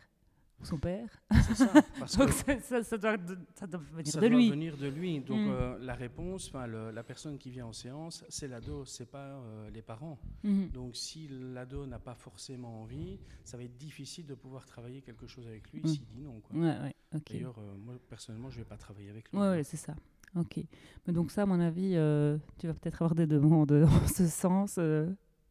son 0.67 0.79
père, 0.79 1.09
c'est 1.47 1.55
ça. 1.55 1.73
Parce 1.99 2.17
donc 2.17 2.29
que 2.29 2.61
ça, 2.61 2.99
doit, 2.99 3.17
ça 3.55 3.67
doit 3.67 3.81
venir 3.93 4.07
ça 4.13 4.21
de 4.21 4.29
doit 4.29 4.37
lui. 4.37 4.51
venir 4.51 4.77
de 4.77 4.87
lui. 4.89 5.21
Donc, 5.21 5.39
Mm. 5.41 5.51
euh, 5.51 5.79
la 5.81 5.95
réponse, 5.95 6.49
enfin, 6.49 6.67
le- 6.67 6.91
la 6.91 7.03
personne 7.03 7.39
qui 7.39 7.51
vient 7.51 7.67
en 7.67 7.73
séance, 7.73 8.25
c'est 8.29 8.49
l'ado, 8.49 8.85
c'est 8.85 9.11
pas 9.11 9.19
euh, 9.37 9.71
les 9.71 9.83
parents. 9.83 10.19
Mhm. 10.45 10.69
Donc, 10.71 10.97
si 10.97 11.29
l'ado 11.29 11.87
n'a 11.87 11.99
pas 11.99 12.15
forcément 12.15 12.83
envie, 12.83 13.19
ça 13.45 13.57
va 13.57 13.65
être 13.65 13.77
difficile 13.77 14.27
de 14.27 14.35
pouvoir 14.35 14.67
travailler 14.67 15.03
quelque 15.03 15.27
chose 15.27 15.47
avec 15.47 15.71
lui 15.73 15.81
Mm. 15.83 15.87
s'il 15.89 16.07
dit 16.07 16.21
non. 16.21 16.41
quoi. 16.41 16.57
Ouais, 16.59 16.79
ouais, 16.81 16.95
ok. 17.15 17.23
D'ailleurs, 17.33 17.59
euh, 17.59 17.75
moi, 17.77 17.95
personnellement, 18.09 18.51
je 18.51 18.59
vais 18.59 18.65
pas 18.65 18.77
travailler 18.77 19.11
avec 19.11 19.31
lui. 19.31 19.39
Ouais, 19.39 19.49
ouais, 19.49 19.63
c'est 19.65 19.77
ça. 19.77 19.95
Ok. 20.35 20.61
Mais 21.07 21.13
donc 21.13 21.31
ça, 21.31 21.43
à 21.43 21.47
mon 21.47 21.61
avis, 21.61 21.91
tu 22.59 22.67
vas 22.67 22.75
peut-être 22.75 23.03
avoir 23.03 23.15
des 23.15 23.27
demandes 23.27 23.73
en 24.05 24.07
ce 24.09 24.27
sens, 24.29 24.79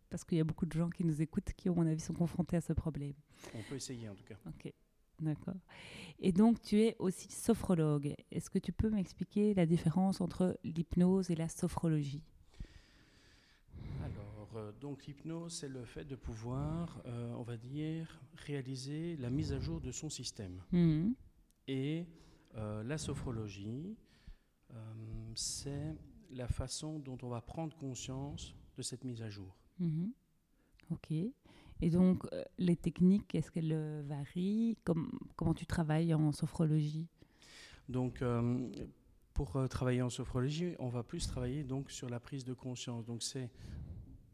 parce 0.09 0.23
qu'il 0.23 0.37
y 0.37 0.41
a 0.41 0.43
beaucoup 0.43 0.65
de 0.65 0.73
gens 0.73 0.89
qui 0.89 1.03
nous 1.05 1.21
écoutent 1.21 1.53
qui, 1.55 1.69
à 1.69 1.71
mon 1.71 1.85
avis, 1.85 1.99
sont 1.99 2.13
confrontés 2.13 2.57
à 2.57 2.61
ce 2.61 2.73
problème. 2.73 3.13
On 3.53 3.61
peut 3.69 3.75
essayer, 3.75 4.09
en 4.09 4.15
tout 4.15 4.23
cas. 4.25 4.35
Ok, 4.47 4.73
d'accord. 5.21 5.55
Et 6.19 6.31
donc, 6.31 6.61
tu 6.61 6.81
es 6.81 6.95
aussi 6.99 7.31
sophrologue. 7.31 8.13
Est-ce 8.31 8.49
que 8.49 8.59
tu 8.59 8.71
peux 8.71 8.89
m'expliquer 8.89 9.53
la 9.53 9.65
différence 9.65 10.21
entre 10.21 10.57
l'hypnose 10.63 11.31
et 11.31 11.35
la 11.35 11.49
sophrologie? 11.49 12.23
Alors, 14.03 14.49
euh, 14.55 14.71
donc 14.79 15.05
l'hypnose, 15.05 15.53
c'est 15.53 15.69
le 15.69 15.83
fait 15.85 16.05
de 16.05 16.15
pouvoir, 16.15 17.01
euh, 17.05 17.33
on 17.35 17.43
va 17.43 17.57
dire, 17.57 18.21
réaliser 18.35 19.17
la 19.17 19.29
mise 19.29 19.53
à 19.53 19.59
jour 19.59 19.81
de 19.81 19.91
son 19.91 20.09
système. 20.09 20.61
Mhm. 20.71 21.15
Et 21.67 22.05
euh, 22.55 22.83
la 22.83 22.97
sophrologie, 22.97 23.95
c'est 25.35 25.95
la 26.29 26.47
façon 26.47 26.99
dont 26.99 27.17
on 27.23 27.29
va 27.29 27.41
prendre 27.41 27.75
conscience 27.75 28.55
de 28.77 28.81
cette 28.81 29.03
mise 29.03 29.21
à 29.21 29.29
jour. 29.29 29.55
Mhm. 29.79 30.11
Ok. 30.91 31.13
Et 31.81 31.89
donc, 31.89 32.23
euh, 32.31 32.43
les 32.57 32.75
techniques, 32.75 33.33
est-ce 33.35 33.51
qu'elles 33.51 33.73
euh, 33.73 34.03
varient? 34.05 34.77
Comme- 34.83 35.11
Comment 35.35 35.53
tu 35.53 35.65
travailles 35.65 36.13
en 36.13 36.31
sophrologie? 36.31 37.07
Donc, 37.89 38.21
euh, 38.21 38.69
pour 39.33 39.55
euh, 39.55 39.67
travailler 39.67 40.01
en 40.01 40.09
sophrologie, 40.09 40.75
on 40.79 40.89
va 40.89 41.03
plus 41.03 41.25
travailler 41.27 41.63
donc 41.63 41.89
sur 41.89 42.09
la 42.09 42.19
prise 42.19 42.45
de 42.45 42.53
conscience. 42.53 43.05
Donc, 43.05 43.23
c'est 43.23 43.49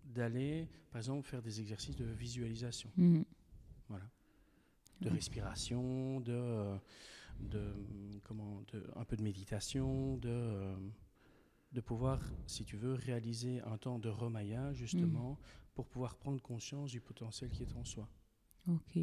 d'aller, 0.04 0.68
par 0.92 1.00
exemple, 1.00 1.28
faire 1.28 1.42
des 1.42 1.60
exercices 1.62 1.96
de 1.96 2.06
visualisation. 2.06 2.90
Mhm. 2.98 3.24
de 5.02 5.10
Ouais. 5.10 5.14
respiration, 5.14 6.20
de, 6.22 6.76
de, 7.40 7.72
comment, 8.24 8.64
de, 8.74 8.84
un 8.96 9.06
peu 9.06 9.16
de 9.16 9.22
méditation, 9.24 10.18
de, 10.18 10.74
de 11.72 11.82
pouvoir, 11.82 12.20
si 12.48 12.66
tu 12.66 12.78
veux, 12.78 12.94
réaliser 12.96 13.62
un 13.62 13.78
temps 13.78 14.00
de 14.00 14.10
remaillage, 14.10 14.78
justement, 14.78 15.38
pour 15.78 15.86
pouvoir 15.86 16.16
prendre 16.16 16.42
conscience 16.42 16.90
du 16.90 17.00
potentiel 17.00 17.52
qui 17.52 17.62
est 17.62 17.76
en 17.76 17.86
soi. 17.86 18.10
Ok. 18.68 18.98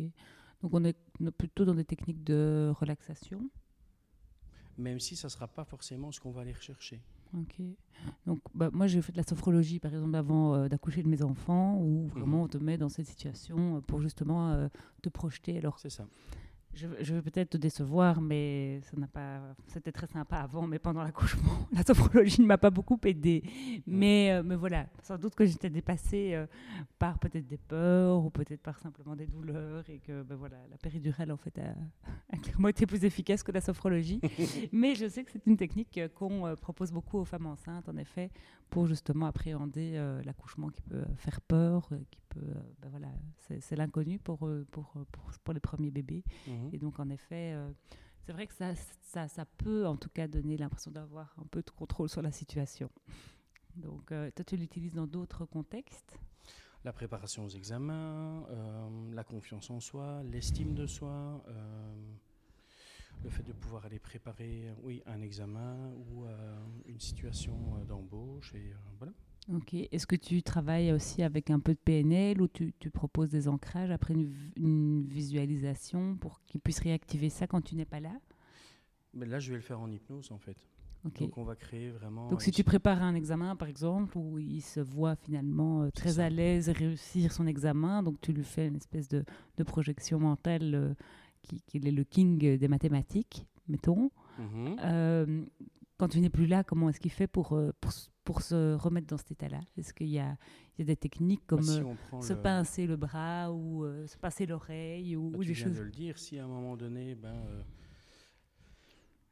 Donc, 0.61 0.75
on 0.75 0.85
est 0.85 0.97
plutôt 1.39 1.65
dans 1.65 1.77
des 1.77 1.85
techniques 1.85 2.25
de 2.25 2.73
relaxation. 2.81 3.49
Même 4.77 4.99
si 4.99 5.15
ça 5.15 5.29
ne 5.29 5.31
sera 5.31 5.47
pas 5.47 5.65
forcément 5.65 6.11
ce 6.11 6.19
qu'on 6.19 6.33
va 6.33 6.41
aller 6.41 6.53
rechercher. 6.53 7.01
Ok. 7.33 7.63
Donc, 8.27 8.41
bah, 8.57 8.71
moi, 8.73 8.89
j'ai 8.89 9.01
fait 9.03 9.13
de 9.13 9.19
la 9.19 9.23
sophrologie, 9.23 9.79
par 9.79 9.93
exemple, 9.93 10.17
avant 10.17 10.57
euh, 10.57 10.69
d'accoucher 10.69 11.05
de 11.05 11.09
mes 11.09 11.23
enfants, 11.23 11.79
où 11.81 12.09
vraiment 12.09 12.43
on 12.43 12.49
te 12.49 12.59
met 12.59 12.77
dans 12.77 12.89
cette 12.89 13.07
situation 13.07 13.77
euh, 13.77 13.81
pour 13.81 14.01
justement 14.01 14.51
euh, 14.51 14.67
te 15.01 15.09
projeter. 15.09 15.57
Alors, 15.59 15.79
C'est 15.79 15.91
ça. 15.91 16.09
Je, 16.75 16.87
je 17.01 17.15
vais 17.15 17.23
peut-être 17.23 17.51
te 17.51 17.57
décevoir, 17.57 18.21
mais 18.21 18.81
ça 18.83 18.97
n'a 18.97 19.07
pas. 19.07 19.41
C'était 19.67 19.93
très 19.93 20.07
sympa 20.07 20.37
avant, 20.37 20.67
mais 20.67 20.79
pendant 20.79 21.03
l'accouchement, 21.03 21.67
la 21.73 21.83
sophrologie 21.83 22.41
ne 22.41 22.47
m'a 22.47 22.59
pas 22.59 22.71
beaucoup 22.71 22.99
aidée. 23.05 23.43
Mais, 23.87 24.33
euh, 24.33 24.43
mais 24.45 24.57
voilà, 24.57 24.87
sans 25.03 25.19
doute 25.19 25.35
que 25.35 25.45
j'étais 25.45 25.71
dépassée 25.71 26.35
euh, 26.35 26.47
par 26.99 27.19
peut-être 27.19 27.47
des 27.47 27.59
peurs 27.59 28.25
ou 28.25 28.31
peut-être 28.31 28.63
par 28.63 28.79
simplement 28.79 29.17
des 29.17 29.27
douleurs 29.27 29.89
et 29.89 29.99
que 29.99 30.23
ben 30.23 30.37
voilà, 30.37 30.57
la 30.71 30.77
péridurale 30.77 31.33
en 31.33 31.37
fait 31.37 31.59
a, 31.59 31.75
a 32.33 32.37
clairement 32.37 32.69
été 32.69 32.87
plus 32.87 33.05
efficace 33.05 33.43
que 33.43 33.53
la 33.53 33.61
sophrologie. 33.61 34.21
mais 34.73 34.95
je 34.95 35.09
sais 35.09 35.25
que 35.25 35.31
c'est 35.33 35.47
une 35.47 35.57
technique 35.57 35.99
euh, 35.99 36.09
qu'on 36.09 36.47
euh, 36.47 36.57
propose 36.57 36.93
beaucoup 36.93 37.19
aux 37.19 37.25
femmes 37.25 37.47
enceintes, 37.47 37.89
en 37.89 37.97
effet, 37.97 38.31
pour 38.71 38.87
justement 38.87 39.27
appréhender 39.27 39.93
euh, 39.95 40.23
l'accouchement 40.25 40.69
qui 40.69 40.83
peut 40.83 41.05
faire 41.17 41.41
peur, 41.41 41.89
qui 42.11 42.21
euh, 42.37 42.55
ben 42.81 42.89
voilà, 42.91 43.09
c'est 43.61 43.77
l'inconnu 43.77 44.19
pour, 44.19 44.39
pour, 44.39 44.49
euh, 44.49 45.05
pour, 45.13 45.33
pour 45.43 45.55
les 45.55 45.61
premiers 45.61 45.91
bébés. 45.91 46.25
Mhm. 46.47 46.71
Et 46.73 46.79
donc, 46.79 46.99
en 46.99 47.09
effet, 47.11 47.53
euh, 47.55 47.71
c'est 48.25 48.33
vrai 48.33 48.47
que 48.47 48.55
ça, 48.55 48.75
ça, 49.03 49.29
ça 49.29 49.45
peut 49.45 49.87
en 49.87 49.97
tout 49.97 50.09
cas 50.09 50.27
donner 50.29 50.57
l'impression 50.57 50.91
d'avoir 50.91 51.35
un 51.39 51.47
peu 51.47 51.63
de 51.63 51.71
contrôle 51.71 52.09
sur 52.09 52.23
la 52.23 52.33
situation. 52.33 52.91
Donc, 53.77 54.13
euh, 54.13 54.31
toi, 54.31 54.45
tu 54.45 54.57
l'utilises 54.57 54.95
dans 54.95 55.07
d'autres 55.07 55.45
contextes? 55.45 56.19
La 56.85 56.93
préparation 56.93 57.45
aux 57.45 57.49
examens, 57.49 58.47
euh, 58.51 59.15
la 59.15 59.25
confiance 59.25 59.71
en 59.71 59.81
soi, 59.81 60.23
l'estime 60.23 60.75
de 60.75 60.87
soi, 60.87 61.43
euh, 61.49 61.95
le 63.23 63.31
fait 63.31 63.43
de 63.43 63.53
pouvoir 63.53 63.87
aller 63.87 63.99
préparer 63.99 64.71
oui, 64.83 65.03
un 65.07 65.23
examen 65.23 65.93
ou 65.95 66.27
euh, 66.27 66.57
une 66.87 67.01
situation 67.01 67.77
euh, 67.77 67.85
d'embauche. 67.85 68.55
Et 68.55 68.73
euh, 68.73 68.77
voilà. 68.99 69.15
Ok. 69.53 69.75
Est-ce 69.75 70.07
que 70.07 70.17
tu 70.17 70.43
travailles 70.43 70.93
aussi 70.93 71.23
avec 71.23 71.51
un 71.51 71.61
peu 71.61 71.73
de 71.75 71.79
PNL 71.79 72.41
ou 72.41 72.49
tu, 72.49 72.73
tu 72.79 72.91
proposes 72.91 73.31
des 73.31 73.47
ancrages 73.49 73.91
après 73.91 74.15
une, 74.15 75.05
visualisation 75.07 76.17
pour 76.17 76.41
qu'ils 76.47 76.61
puissent 76.61 76.81
réactiver 76.81 77.29
ça 77.29 77.47
quand 77.47 77.61
tu 77.61 77.75
n'es 77.77 77.85
pas 77.85 78.01
là? 78.01 78.13
Mais 79.13 79.27
là, 79.27 79.39
je 79.39 79.51
vais 79.51 79.57
le 79.57 79.63
faire 79.63 79.81
en 79.81 79.91
hypnose, 79.91 80.31
en 80.33 80.39
fait. 80.39 80.57
Donc 81.21 81.37
on 81.37 81.45
va 81.45 81.55
créer 81.55 81.91
vraiment. 81.91 82.31
Donc 82.31 82.41
si 82.41 82.51
tu 82.51 82.65
prépares 82.65 83.03
un 83.03 83.15
examen, 83.15 83.57
par 83.57 83.69
exemple, 83.69 84.17
où 84.17 84.39
il 84.39 84.63
se 84.63 84.81
voit 84.81 85.17
finalement 85.17 85.83
euh, 85.83 85.91
très 85.91 86.19
à 86.19 86.31
l'aise 86.31 86.71
réussir 86.71 87.31
son 87.31 87.47
examen, 87.47 88.03
donc 88.03 88.19
tu 88.23 88.33
lui 88.33 88.43
fais 88.43 88.69
une 88.69 88.77
espèce 88.77 89.09
de, 89.09 89.23
de 89.59 89.63
projection 89.65 90.19
mentale 90.19 90.75
euh, 90.75 90.95
qui- 91.43 91.61
qu'il 91.67 91.87
est 91.87 91.91
le 91.91 92.05
king 92.05 92.57
des 92.57 92.69
mathématiques, 92.69 93.47
mettons. 93.69 94.11
Mhm. 94.39 94.77
Euh, 94.83 95.45
quand 95.99 96.09
tu 96.09 96.21
n'es 96.21 96.31
plus 96.31 96.47
là, 96.47 96.65
comment 96.65 96.89
est-ce 96.89 97.01
qu'il 97.01 97.13
fait 97.13 97.27
pour, 97.27 97.61
pour 98.25 98.43
se 98.43 98.75
remettre 98.75 99.07
dans 99.07 99.17
cet 99.19 99.33
état-là? 99.33 99.61
Est-ce 99.77 99.93
qu'il 99.95 100.09
y 100.09 100.19
a, 100.19 100.37
il 100.77 100.81
y 100.81 100.83
a 100.83 100.87
des 100.87 100.97
techniques 100.97 101.47
comme 101.47 101.61
Bah, 101.61 101.73
si 101.73 101.81
euh, 101.81 102.21
se 102.23 102.33
le- 102.33 102.41
pincer 102.41 102.87
le 102.87 102.97
bras 102.97 103.53
ou 103.53 103.85
euh, 103.85 104.07
se 104.07 104.17
passer 104.17 104.47
l'oreille 104.47 105.15
ou, 105.17 105.31
Bah, 105.31 105.39
ou 105.39 105.45
des 105.45 105.53
viens 105.53 105.67
choses? 105.67 105.77
de 105.77 105.83
le 105.83 105.91
dire, 105.91 106.19
si 106.19 106.39
à 106.39 106.45
un 106.45 106.49
moment 106.49 106.77
donné, 106.77 107.15
ben, 107.15 107.29
euh, 107.35 107.63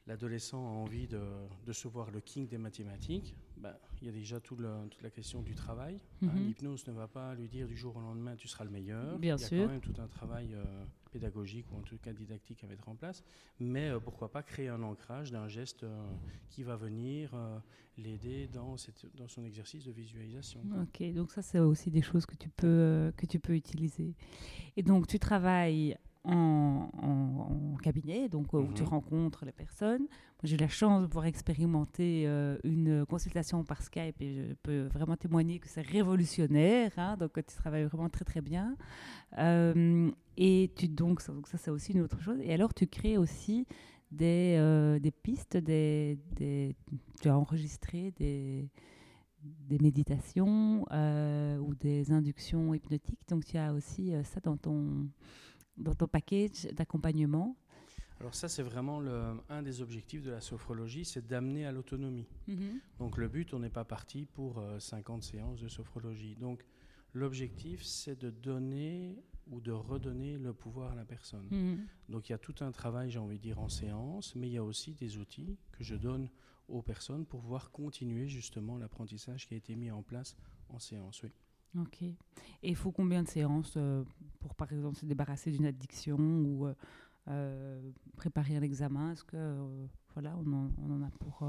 l'adolescent 0.06 0.58
a 0.64 0.70
envie 0.70 1.06
de, 1.06 1.20
de 1.66 1.72
se 1.72 1.86
voir 1.88 2.10
le 2.10 2.20
king 2.20 2.48
des 2.48 2.58
mathématiques, 2.58 3.36
ben, 3.56 3.74
il 4.00 4.06
y 4.06 4.08
a 4.08 4.12
déjà 4.12 4.40
tout 4.40 4.56
le- 4.56 4.88
toute 4.90 5.02
la 5.02 5.10
question 5.10 5.42
du 5.42 5.54
travail. 5.54 6.00
hein. 6.22 6.26
Mhm. 6.34 6.46
L'hypnose 6.46 6.86
ne 6.88 6.92
va 6.92 7.06
pas 7.06 7.34
lui 7.36 7.48
dire 7.48 7.68
du 7.68 7.76
jour 7.76 7.96
au 7.96 8.00
lendemain 8.00 8.34
tu 8.34 8.48
seras 8.48 8.64
le 8.64 8.70
meilleur. 8.70 9.18
Bien 9.18 9.36
il 9.36 9.40
y 9.40 9.44
a 9.44 9.46
sûr. 9.48 9.64
quand 9.66 9.70
même 9.72 9.80
tout 9.80 9.94
un 10.00 10.08
travail 10.08 10.54
euh, 10.54 10.64
pédagogique 11.12 11.66
ou 11.72 11.76
en 11.76 11.82
tout 11.82 11.96
cas 11.98 12.12
didactique 12.12 12.64
à 12.64 12.66
mettre 12.66 12.88
en 12.88 12.96
place. 12.96 13.22
Mais 13.60 13.90
euh, 13.90 14.00
pourquoi 14.00 14.30
pas 14.32 14.42
créer 14.42 14.68
un 14.68 14.82
ancrage 14.82 15.30
d'un 15.30 15.46
geste 15.46 15.84
euh, 15.84 16.10
qui 16.48 16.64
va 16.64 16.74
venir 16.74 17.30
l'aider 17.98 18.48
dans, 18.48 18.76
cette- 18.76 19.06
dans 19.14 19.28
son 19.28 19.44
exercice 19.44 19.84
de 19.84 19.92
visualisation. 19.92 20.60
Ok, 20.80 21.12
donc 21.12 21.30
ça 21.30 21.42
c'est 21.42 21.58
aussi 21.60 21.90
des 21.92 22.02
choses 22.02 22.26
que 22.26 22.34
tu 22.34 22.48
peux 22.48 23.12
que 23.16 23.26
tu 23.26 23.38
peux 23.38 23.54
utiliser. 23.54 24.14
Et 24.76 24.82
donc 24.82 25.06
tu 25.06 25.18
travailles 25.20 25.96
en, 26.24 26.88
en- 27.02 27.72
en 27.72 27.76
cabinet, 27.76 28.28
donc 28.28 28.54
euh, 28.54 28.58
où 28.58 28.72
tu 28.72 28.82
Mhm. 28.82 28.88
rencontres 28.88 29.44
les 29.44 29.52
personnes. 29.52 30.06
J'ai 30.44 30.54
eu 30.54 30.58
la 30.58 30.68
chance 30.68 31.02
de 31.02 31.06
pouvoir 31.06 31.26
expérimenter 31.26 32.24
euh, 32.26 32.56
une 32.64 33.04
consultation 33.06 33.64
par 33.64 33.82
Skype 33.82 34.20
et 34.20 34.34
je 34.48 34.54
peux 34.62 34.86
vraiment 34.86 35.16
témoigner 35.16 35.58
que 35.58 35.68
c'est 35.68 35.82
révolutionnaire. 35.82 36.92
hein, 36.96 37.16
donc 37.16 37.32
tu 37.34 37.56
travailles 37.56 37.84
vraiment 37.84 38.08
très 38.08 38.24
très 38.24 38.40
bien. 38.40 38.76
Euh, 39.38 40.10
et 40.36 40.70
tu 40.76 40.88
donc 40.88 41.20
ça, 41.20 41.32
donc 41.32 41.48
ça 41.48 41.58
c'est 41.58 41.70
aussi 41.70 41.92
une 41.92 42.00
autre 42.02 42.20
chose. 42.20 42.38
Et 42.40 42.52
alors 42.52 42.72
tu 42.74 42.86
crées 42.86 43.18
aussi 43.18 43.66
des, 44.10 44.98
des 45.00 45.10
pistes, 45.10 45.56
des, 45.56 46.18
des- 46.36 46.76
tu 47.20 47.28
as 47.28 47.36
enregistré 47.38 48.12
des, 48.18 48.68
des 49.42 49.78
méditations 49.78 50.84
ou 51.60 51.74
des 51.74 52.12
inductions 52.12 52.74
hypnotiques. 52.74 53.20
Donc 53.28 53.44
tu 53.44 53.56
as 53.58 53.72
aussi 53.72 54.12
ça 54.24 54.40
dans 54.40 54.56
ton, 54.56 55.08
dans 55.76 55.94
ton 55.94 56.06
package 56.06 56.64
d'accompagnement. 56.72 57.56
Alors 58.20 58.34
ça, 58.34 58.48
c'est 58.48 58.62
vraiment 58.62 59.00
le- 59.00 59.34
un 59.48 59.62
des 59.62 59.80
objectifs 59.82 60.22
de 60.22 60.30
la 60.30 60.40
sophrologie, 60.40 61.04
c'est 61.04 61.26
d'amener 61.26 61.66
à 61.66 61.72
l'autonomie. 61.72 62.28
Donc 62.98 63.16
le 63.16 63.26
but, 63.28 63.52
on 63.54 63.58
n'est 63.58 63.70
pas 63.70 63.84
parti 63.84 64.26
pour 64.26 64.58
euh, 64.58 64.78
50 64.78 65.22
séances 65.24 65.60
de 65.60 65.68
sophrologie. 65.68 66.36
Donc 66.36 66.64
l'objectif, 67.14 67.82
c'est 67.82 68.18
de 68.20 68.30
donner 68.30 69.18
ou 69.50 69.60
de 69.60 69.72
redonner 69.72 70.38
le 70.38 70.52
pouvoir 70.52 70.92
à 70.92 70.94
la 70.94 71.04
personne. 71.04 71.48
Mhm. 71.50 71.86
Donc 72.10 72.28
il 72.28 72.32
y 72.32 72.34
a 72.34 72.38
tout 72.38 72.54
un 72.60 72.70
travail, 72.70 73.10
j'ai 73.10 73.18
envie 73.18 73.38
de 73.38 73.42
dire, 73.42 73.58
en 73.58 73.68
séance, 73.68 74.36
mais 74.36 74.46
il 74.48 74.52
y 74.52 74.58
a 74.58 74.62
aussi 74.64 74.92
des 74.94 75.18
outils 75.18 75.58
que 75.72 75.82
je 75.82 75.96
donne 75.96 76.28
aux 76.68 76.80
personnes 76.80 77.26
pour 77.26 77.40
pouvoir 77.40 77.72
continuer 77.72 78.28
justement 78.28 78.78
l'apprentissage 78.78 79.48
qui 79.48 79.54
a 79.54 79.56
été 79.56 79.74
mis 79.74 79.90
en 79.90 80.02
place 80.02 80.36
en 80.68 80.78
séance. 80.78 81.22
Oui. 81.24 81.30
Ok. 81.78 82.02
Et 82.02 82.16
il 82.62 82.76
faut 82.76 82.92
combien 82.92 83.22
de 83.22 83.28
séances 83.28 83.74
euh, 83.76 84.04
pour, 84.40 84.54
par 84.54 84.70
exemple, 84.72 84.96
se 84.96 85.06
débarrasser 85.06 85.50
d'une 85.50 85.64
addiction 85.66 86.18
ou 86.18 86.66
euh, 86.66 86.74
euh, 87.28 87.90
préparer 88.16 88.56
un 88.56 88.62
examen? 88.62 89.12
Est-ce 89.12 89.24
que 89.24 89.36
euh, 89.36 89.86
voilà, 90.14 90.36
on 90.44 90.52
en, 90.52 90.70
on 90.86 90.90
en 90.94 91.02
a 91.02 91.10
pour 91.18 91.42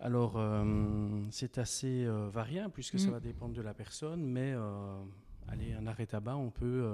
Alors, 0.00 0.38
c'est 1.30 1.58
assez 1.58 2.06
variable 2.30 2.72
puisque 2.72 2.98
ça 2.98 3.08
Mm. 3.08 3.12
va 3.12 3.20
dépendre 3.20 3.54
de 3.54 3.62
la 3.62 3.72
personne, 3.74 4.22
mais 4.24 4.54
allez, 5.48 5.72
un 5.72 5.86
arrêt 5.86 6.06
tabac, 6.06 6.36
on 6.36 6.50
peut, 6.50 6.84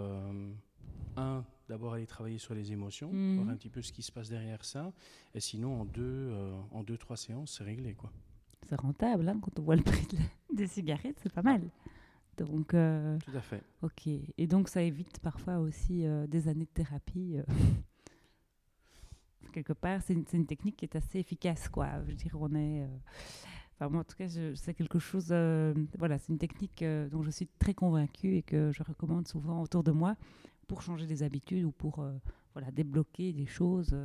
un, 1.16 1.44
d'abord 1.68 1.94
aller 1.94 2.06
travailler 2.06 2.38
sur 2.38 2.54
les 2.54 2.70
émotions, 2.70 3.12
Mhm. 3.12 3.36
voir 3.36 3.48
un 3.50 3.56
petit 3.56 3.70
peu 3.70 3.82
ce 3.82 3.92
qui 3.92 4.02
se 4.02 4.12
passe 4.12 4.28
derrière 4.28 4.64
ça, 4.64 4.92
et 5.34 5.40
sinon, 5.40 5.80
en 5.80 5.84
deux, 5.84 6.32
en 6.70 6.82
deux 6.84 6.96
trois 6.98 7.16
séances, 7.16 7.56
c'est 7.58 7.64
réglé. 7.64 7.94
Quoi. 7.94 8.12
C'est 8.68 8.78
rentable 8.80 9.28
hein, 9.28 9.38
quand 9.42 9.58
on 9.58 9.62
voit 9.62 9.76
le 9.76 9.82
prix 9.82 10.06
de 10.06 10.16
la- 10.18 10.54
des 10.56 10.66
cigarettes, 10.68 11.18
c'est 11.22 11.32
pas 11.32 11.42
mal. 11.42 11.62
Donc, 12.44 12.74
euh, 12.74 13.18
Tout 13.24 13.36
à 13.36 13.40
fait. 13.40 13.62
ok. 13.82 14.06
Et 14.06 14.46
donc, 14.46 14.68
ça 14.68 14.82
évite 14.82 15.18
parfois 15.20 15.58
aussi 15.58 16.06
euh, 16.06 16.26
des 16.26 16.48
années 16.48 16.64
de 16.64 16.70
thérapie. 16.70 17.38
euh. 17.38 17.42
Quelque 19.52 19.72
part, 19.72 20.02
c'est 20.02 20.14
une, 20.14 20.46
technique 20.46 20.76
qui 20.76 20.84
est 20.84 20.96
assez 20.96 21.18
efficace, 21.18 21.68
quoi. 21.68 21.88
Je 22.02 22.08
veux 22.10 22.14
dire, 22.14 22.36
on 22.38 22.54
est. 22.54 22.86
Enfin, 23.74 23.88
moi, 23.88 24.02
en 24.02 24.04
tout 24.04 24.16
cas, 24.16 24.28
c'est 24.28 24.74
quelque 24.74 24.98
chose. 24.98 25.32
voilà, 25.98 26.18
c'est 26.18 26.32
une 26.32 26.38
technique 26.38 26.84
dont 27.10 27.22
je 27.22 27.30
suis 27.30 27.48
très 27.58 27.74
convaincue 27.74 28.36
et 28.36 28.42
que 28.42 28.70
je 28.72 28.82
recommande 28.82 29.26
souvent 29.26 29.62
autour 29.62 29.82
de 29.82 29.90
moi 29.90 30.16
pour 30.68 30.82
changer 30.82 31.06
des 31.06 31.22
habitudes 31.22 31.64
ou 31.64 31.72
pour 31.72 32.04
voilà, 32.54 32.70
débloquer 32.70 33.32
des 33.32 33.46
choses. 33.46 33.96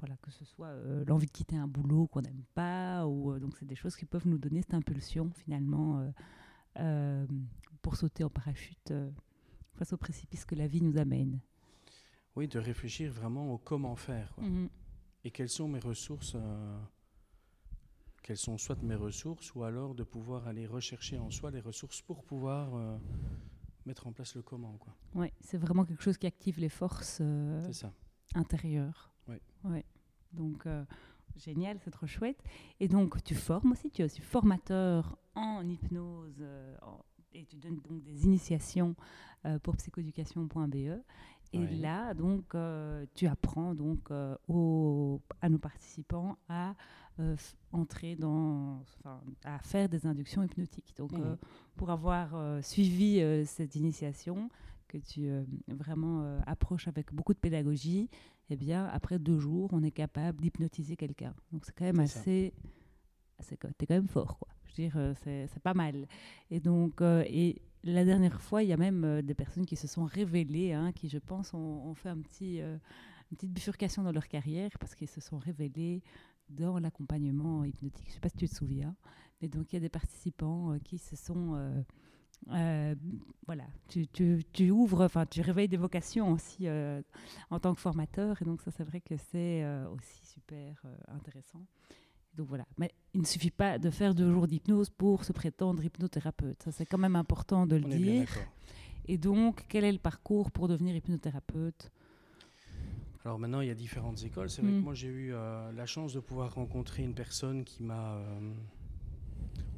voilà, 0.00 0.16
que 0.22 0.30
ce 0.30 0.44
soit 0.44 0.68
euh, 0.68 1.04
l'envie 1.06 1.26
de 1.26 1.32
quitter 1.32 1.56
un 1.56 1.66
boulot 1.66 2.06
qu'on 2.06 2.20
n'aime 2.20 2.44
pas, 2.54 3.06
ou 3.06 3.32
euh, 3.32 3.38
donc 3.38 3.56
c'est 3.58 3.66
des 3.66 3.74
choses 3.74 3.96
qui 3.96 4.04
peuvent 4.04 4.26
nous 4.28 4.38
donner 4.38 4.62
cette 4.62 4.74
impulsion 4.74 5.30
finalement 5.34 5.98
euh, 5.98 6.10
euh, 6.78 7.26
pour 7.82 7.96
sauter 7.96 8.24
en 8.24 8.30
parachute 8.30 8.90
euh, 8.90 9.10
face 9.74 9.92
au 9.92 9.96
précipice 9.96 10.44
que 10.44 10.54
la 10.54 10.66
vie 10.66 10.82
nous 10.82 10.96
amène. 10.98 11.40
Oui, 12.36 12.48
de 12.48 12.58
réfléchir 12.58 13.12
vraiment 13.12 13.52
au 13.52 13.58
comment 13.58 13.96
faire. 13.96 14.32
quoi. 14.34 14.44
Mhm. 14.44 14.68
Et 15.24 15.30
quelles 15.30 15.48
sont 15.48 15.68
mes 15.68 15.80
ressources 15.80 16.32
euh, 16.36 16.78
Quelles 18.22 18.36
sont 18.36 18.58
soit 18.58 18.80
mes 18.82 18.94
ressources, 18.94 19.54
ou 19.54 19.64
alors 19.64 19.94
de 19.94 20.04
pouvoir 20.04 20.46
aller 20.46 20.66
rechercher 20.66 21.18
en 21.18 21.30
soi 21.30 21.50
les 21.50 21.60
ressources 21.60 22.00
pour 22.02 22.22
pouvoir 22.24 22.98
mettre 23.84 24.06
en 24.06 24.12
place 24.12 24.34
le 24.36 24.42
comment. 24.42 24.76
Quoi. 24.78 24.94
Ouais, 25.14 25.32
c'est 25.40 25.58
vraiment 25.58 25.84
quelque 25.84 26.02
chose 26.02 26.18
qui 26.18 26.26
active 26.26 26.60
les 26.60 26.68
forces 26.68 27.20
ça. 27.72 27.92
intérieures. 28.34 29.12
Ouais. 29.26 29.40
Ouais. 29.64 29.84
Donc 30.32 30.66
génial, 31.36 31.78
c'est 31.84 31.90
trop 31.90 32.06
chouette. 32.06 32.42
Et 32.80 32.88
donc 32.88 33.22
tu 33.24 33.34
formes 33.34 33.72
aussi, 33.72 33.90
tu 33.90 34.02
es 34.02 34.04
aussi 34.04 34.20
formateur 34.20 35.16
en 35.34 35.66
hypnose 35.68 36.36
euh, 36.40 36.76
en- 36.82 37.04
et 37.34 37.44
tu 37.44 37.56
donnes 37.56 37.78
donc 37.88 38.02
des 38.02 38.24
initiations 38.24 38.94
euh, 39.46 39.58
pour 39.58 39.76
psychoéducation.be. 39.76 41.00
Et 41.54 41.58
là, 41.80 42.12
donc, 42.12 42.54
euh, 42.54 43.06
tu 43.14 43.26
apprends 43.26 43.74
donc 43.74 44.10
euh, 44.10 44.36
aux- 44.48 45.22
à 45.40 45.48
nos 45.48 45.58
participants 45.58 46.36
à 46.48 46.74
entrer 47.72 48.14
dans, 48.14 48.82
à 49.44 49.58
faire 49.58 49.88
des 49.88 50.06
inductions 50.06 50.42
hypnotiques. 50.44 50.94
Donc, 50.96 51.10
pour 51.74 51.90
avoir 51.90 52.62
suivi 52.62 53.20
cette 53.46 53.74
initiation 53.74 54.50
que 54.88 54.98
tu 54.98 55.28
euh, 55.28 55.44
vraiment 55.68 56.22
euh, 56.22 56.40
approches 56.46 56.88
avec 56.88 57.12
beaucoup 57.12 57.34
de 57.34 57.38
pédagogie, 57.38 58.08
eh 58.50 58.56
bien, 58.56 58.86
après 58.86 59.18
deux 59.18 59.38
jours, 59.38 59.68
on 59.72 59.82
est 59.82 59.90
capable 59.90 60.40
d'hypnotiser 60.40 60.96
quelqu'un. 60.96 61.34
Donc, 61.52 61.64
c'est 61.64 61.74
quand 61.74 61.84
même 61.84 62.00
assez, 62.00 62.54
t'es 63.46 63.86
quand 63.86 63.94
même 63.94 64.08
fort, 64.08 64.38
quoi. 64.38 64.48
Je 64.64 64.70
veux 64.70 64.88
dire, 64.88 64.96
euh, 64.96 65.14
c'est 65.22 65.62
pas 65.62 65.74
mal. 65.74 66.06
Et 66.50 66.60
donc, 66.60 67.00
euh, 67.00 67.22
et 67.26 67.62
la 67.84 68.04
dernière 68.04 68.40
fois, 68.40 68.62
il 68.62 68.68
y 68.68 68.72
a 68.72 68.76
même 68.76 69.22
des 69.22 69.34
personnes 69.34 69.66
qui 69.66 69.76
se 69.76 69.86
sont 69.86 70.04
révélées, 70.04 70.72
hein, 70.72 70.92
qui, 70.92 71.08
je 71.08 71.18
pense, 71.18 71.54
ont, 71.54 71.86
ont 71.86 71.94
fait 71.94 72.08
un 72.08 72.18
petit, 72.18 72.58
une 72.58 73.36
petite 73.36 73.52
bifurcation 73.52 74.02
dans 74.02 74.12
leur 74.12 74.26
carrière 74.26 74.70
parce 74.80 74.94
qu'ils 74.94 75.08
se 75.08 75.20
sont 75.20 75.38
révélés 75.38 76.02
dans 76.48 76.78
l'accompagnement 76.78 77.64
hypnotique. 77.64 78.06
Je 78.06 78.10
ne 78.10 78.14
sais 78.14 78.20
pas 78.20 78.28
si 78.30 78.36
tu 78.36 78.48
te 78.48 78.54
souviens, 78.54 78.96
mais 79.40 79.48
donc 79.48 79.72
il 79.72 79.76
y 79.76 79.78
a 79.78 79.80
des 79.80 79.88
participants 79.88 80.76
qui 80.82 80.98
se 80.98 81.14
sont... 81.14 81.84
euh, 82.50 82.94
voilà, 83.46 83.64
tu, 83.88 84.06
tu, 84.08 84.42
tu 84.52 84.70
ouvres, 84.70 85.04
enfin 85.04 85.26
tu 85.26 85.40
réveilles 85.40 85.68
des 85.68 85.76
vocations 85.76 86.32
aussi 86.32 86.66
euh, 86.66 87.02
en 87.50 87.58
tant 87.58 87.74
que 87.74 87.80
formateur, 87.80 88.40
et 88.40 88.44
donc 88.44 88.62
ça 88.62 88.70
c'est 88.70 88.84
vrai 88.84 89.00
que 89.00 89.16
c'est 89.16 89.62
euh, 89.64 89.88
aussi 89.90 90.24
super 90.26 90.82
intéressant. 91.08 91.60
Donc 92.34 92.48
voilà, 92.48 92.66
mais 92.78 92.92
il 93.14 93.20
ne 93.20 93.26
suffit 93.26 93.50
pas 93.50 93.78
de 93.78 93.90
faire 93.90 94.14
deux 94.14 94.30
jours 94.32 94.46
d'hypnose 94.46 94.90
pour 94.90 95.24
se 95.24 95.32
prétendre 95.32 95.84
hypnothérapeute. 95.84 96.62
Ça 96.62 96.70
c'est 96.72 96.86
quand 96.86 96.98
même 96.98 97.16
important 97.16 97.66
de 97.66 97.76
le 97.76 97.84
On 97.86 97.88
dire. 97.88 98.28
Et 99.10 99.16
donc, 99.18 99.64
quel 99.68 99.84
est 99.84 99.92
le 99.92 99.98
parcours 99.98 100.50
pour 100.50 100.68
devenir 100.68 100.94
hypnothérapeute? 100.94 101.90
Alors 103.24 103.38
maintenant, 103.38 103.60
il 103.62 103.68
y 103.68 103.70
a 103.70 103.74
différentes 103.74 104.22
écoles. 104.22 104.50
C'est 104.50 104.62
vrai 104.62 104.70
Mm. 104.72 104.78
que 104.78 104.84
moi, 104.84 104.94
j'ai 104.94 105.08
eu 105.08 105.30
la 105.32 105.86
chance 105.86 106.12
de 106.12 106.20
pouvoir 106.20 106.54
rencontrer 106.54 107.02
une 107.02 107.14
personne 107.14 107.64
qui 107.64 107.82
m'a... 107.82 108.20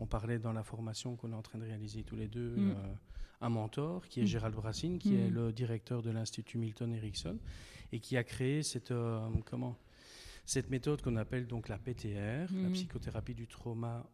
on 0.01 0.07
parlait 0.07 0.39
dans 0.41 0.53
la 0.53 0.65
formation 0.65 1.15
qu'on 1.15 1.31
est 1.31 1.37
en 1.37 1.43
train 1.43 1.59
de 1.61 1.65
réaliser 1.65 2.03
tous 2.03 2.17
les 2.17 2.27
deux, 2.27 2.57
Mm. 2.57 2.71
euh, 2.71 2.95
un 3.43 3.49
mentor 3.51 4.07
qui 4.09 4.21
est 4.21 4.25
Mm. 4.25 4.27
Gérald 4.27 4.55
Brassine, 4.57 4.99
qui 4.99 5.15
est 5.15 5.31
Mm. 5.31 5.35
le 5.35 5.53
directeur 5.53 6.03
de 6.03 6.11
l'Institut 6.11 6.59
Milton 6.59 6.93
Erickson, 6.93 7.39
et 7.93 8.01
qui 8.01 8.17
a 8.17 8.25
créé 8.25 8.63
cette, 8.65 8.91
euh, 8.91 9.21
comment, 9.47 9.77
cette 10.47 10.69
méthode 10.71 11.01
qu'on 11.03 11.17
appelle 11.17 11.47
donc 11.47 11.69
la 11.69 11.79
PTR, 11.79 12.51
la 12.53 12.71
psychothérapie 12.71 13.35
du 13.35 13.47
trauma 13.47 14.05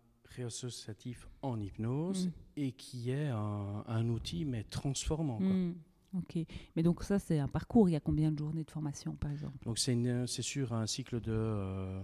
réassociatif 0.51 1.29
en 1.43 1.61
hypnose, 1.61 2.31
et 2.57 2.73
qui 2.73 3.11
est 3.11 3.29
un, 3.29 3.85
un 3.87 4.09
outil 4.09 4.45
mais 4.45 4.65
transformant. 4.65 5.39
quoi. 5.39 6.21
Ok. 6.21 6.39
Mais 6.75 6.83
donc 6.83 7.03
ça, 7.03 7.19
c'est 7.19 7.39
un 7.39 7.49
parcours. 7.49 7.89
Il 7.89 7.93
y 7.93 7.97
a 7.97 8.01
combien 8.01 8.31
de 8.33 8.39
journées 8.39 8.65
de 8.65 8.71
formation, 8.71 9.15
par 9.17 9.31
exemple? 9.31 9.57
Donc 9.65 9.79
c'est 9.79 10.43
sur 10.43 10.73
un 10.73 10.87
cycle 10.87 11.21
de 11.21 11.33
euh, 11.33 12.01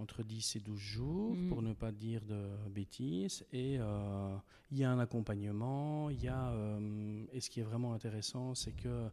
entre 0.00 0.22
10 0.22 0.56
et 0.56 0.60
12 0.60 0.78
jours, 0.78 1.34
Mhm. 1.36 1.48
pour 1.48 1.62
ne 1.62 1.72
pas 1.74 1.92
dire 1.92 2.24
de 2.24 2.48
bêtises. 2.70 3.44
Et 3.52 3.76
euh, 3.78 4.36
il 4.70 4.78
y 4.78 4.84
a 4.84 4.90
un 4.90 4.98
accompagnement. 4.98 6.10
Il 6.10 6.22
y 6.22 6.28
a, 6.28 6.50
euh, 6.52 7.24
et 7.32 7.40
ce 7.40 7.50
qui 7.50 7.60
est 7.60 7.64
vraiment 7.64 7.92
intéressant, 7.92 8.54
c'est 8.54 8.72
que 8.72 9.08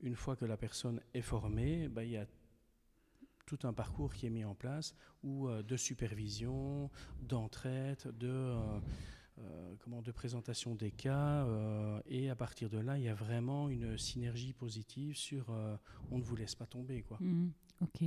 une 0.00 0.16
fois 0.16 0.34
que 0.34 0.44
la 0.44 0.56
personne 0.56 1.00
est 1.14 1.20
formée, 1.22 1.88
ben, 1.88 2.02
il 2.02 2.10
y 2.12 2.16
a 2.16 2.26
tout 3.46 3.58
un 3.64 3.72
parcours 3.72 4.14
qui 4.14 4.26
est 4.26 4.30
mis 4.30 4.44
en 4.44 4.54
place 4.54 4.94
où, 5.22 5.48
euh, 5.48 5.62
de 5.62 5.76
supervision, 5.76 6.90
d'entraide, 7.20 8.02
de, 8.18 8.54
comment, 9.80 10.02
de 10.02 10.12
présentation 10.12 10.74
des 10.74 10.90
cas. 10.92 11.46
et 12.06 12.30
à 12.30 12.36
partir 12.36 12.68
de 12.70 12.78
là, 12.78 12.96
il 12.98 13.04
y 13.04 13.08
a 13.08 13.14
vraiment 13.14 13.68
une 13.68 13.98
synergie 13.98 14.52
positive 14.52 15.16
sur 15.16 15.50
on 16.10 16.18
ne 16.18 16.22
vous 16.22 16.36
laisse 16.36 16.54
pas 16.54 16.66
tomber. 16.66 17.02
Quoi. 17.02 17.18
Mhm. 17.20 17.50
Ok. 17.80 18.04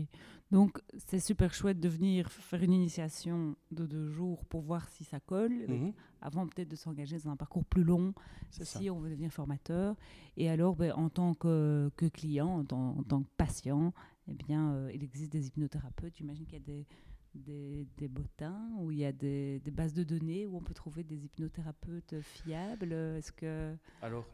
Donc, 0.51 0.79
c'est 1.07 1.19
super 1.19 1.53
chouette 1.53 1.79
de 1.79 1.89
venir 1.89 2.31
faire 2.31 2.61
une 2.63 2.71
initiation 2.71 3.55
de 3.71 3.85
deux 3.85 4.07
jours 4.07 4.45
pour 4.45 4.61
voir 4.61 4.87
si 4.89 5.03
ça 5.03 5.19
colle, 5.19 5.65
Mhm. 5.67 5.93
avant 6.21 6.47
peut-être 6.47 6.69
de 6.69 6.75
s'engager 6.75 7.17
dans 7.17 7.31
un 7.31 7.35
parcours 7.35 7.65
plus 7.65 7.83
long 7.83 8.13
ça. 8.51 8.63
si 8.63 8.89
on 8.89 8.99
veut 8.99 9.09
devenir 9.09 9.31
formateur. 9.33 9.95
Et 10.37 10.49
alors, 10.49 10.75
ben, 10.75 10.93
en 10.93 11.09
tant 11.09 11.33
que, 11.33 11.89
que 11.97 12.05
client, 12.05 12.47
en 12.59 12.63
tant, 12.63 12.97
en 12.97 13.03
tant 13.03 13.21
que 13.23 13.29
patient, 13.37 13.93
eh 14.27 14.33
bien, 14.33 14.71
euh, 14.73 14.91
il 14.93 15.03
existe 15.03 15.31
des 15.33 15.47
hypnothérapeutes. 15.47 16.15
J'imagine 16.15 16.45
qu'il 16.45 16.59
y 16.59 16.61
a 16.61 16.65
des, 16.65 16.85
des, 17.33 17.87
des 17.97 18.07
bottins 18.07 18.69
ou 18.77 18.91
il 18.91 18.99
y 18.99 19.05
a 19.05 19.11
des, 19.11 19.59
des 19.59 19.71
bases 19.71 19.93
de 19.93 20.03
données 20.03 20.45
où 20.45 20.55
on 20.55 20.61
peut 20.61 20.73
trouver 20.73 21.03
des 21.03 21.25
hypnothérapeutes 21.25 22.21
fiables. 22.21 22.93
Est-ce 22.93 23.33
que... 23.33 23.75
Alors, 24.01 24.25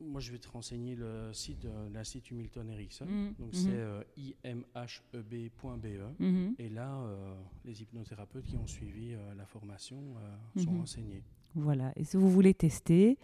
moi, 0.00 0.20
je 0.20 0.32
vais 0.32 0.38
te 0.38 0.48
renseigner 0.48 0.96
le 0.96 1.32
site 1.32 1.60
de 1.60 1.70
l'Institut 1.92 2.34
Milton 2.34 2.68
Erickson. 2.70 3.06
Mhm, 3.06 3.34
Donc, 3.38 3.48
mhm. 3.48 3.52
c'est 3.54 3.76
euh, 3.76 4.02
imheb.be. 4.16 6.00
Mhm. 6.18 6.54
Et 6.58 6.68
là, 6.68 6.98
euh, 7.00 7.34
les 7.64 7.82
hypnothérapeutes 7.82 8.44
qui 8.46 8.56
ont 8.56 8.66
suivi 8.66 9.14
euh, 9.14 9.34
la 9.34 9.46
formation 9.46 10.16
euh, 10.18 10.36
sont 10.62 10.72
Mhm. 10.72 10.78
renseignés. 10.80 11.22
Voilà. 11.54 11.92
Et 11.96 12.04
si 12.04 12.16
vous 12.16 12.30
voulez 12.30 12.54
tester 12.54 13.18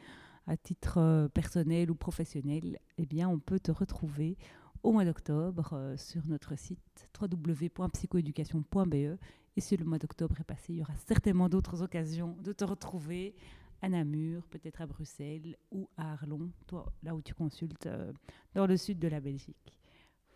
à 0.47 0.57
titre 0.57 1.29
personnel 1.35 1.91
ou 1.91 1.95
professionnel, 1.95 2.79
eh 2.99 3.07
bien, 3.07 3.29
on 3.29 3.39
peut 3.39 3.61
te 3.61 3.71
retrouver 3.73 4.37
au 4.83 4.93
mois 4.93 5.05
d'octobre 5.05 5.95
sur 5.97 6.25
notre 6.27 6.57
site 6.57 7.09
www.psychoéducation.be. 7.21 9.19
Et 9.57 9.61
si 9.61 9.77
le 9.77 9.85
mois 9.85 9.99
d'octobre 9.99 10.41
est 10.41 10.45
passé, 10.45 10.73
il 10.73 10.77
y 10.79 10.83
aura 10.83 10.95
certainement 11.07 11.49
d'autres 11.49 11.83
occasions 11.83 12.37
de 12.43 12.53
te 12.53 12.65
retrouver 12.65 13.35
à 13.83 13.89
Namur, 13.89 14.43
peut-être 14.51 14.81
à 14.83 14.87
Bruxelles 14.87 15.57
ou 15.73 15.89
à 15.97 16.13
Arlon, 16.13 16.51
toi, 16.67 16.93
là 17.03 17.15
où 17.15 17.23
tu 17.23 17.35
consultes 17.35 17.87
euh, 17.87 18.13
dans 18.55 18.67
le 18.67 18.77
sud 18.77 18.99
de 18.99 19.09
la 19.09 19.21
Belgique. 19.21 19.77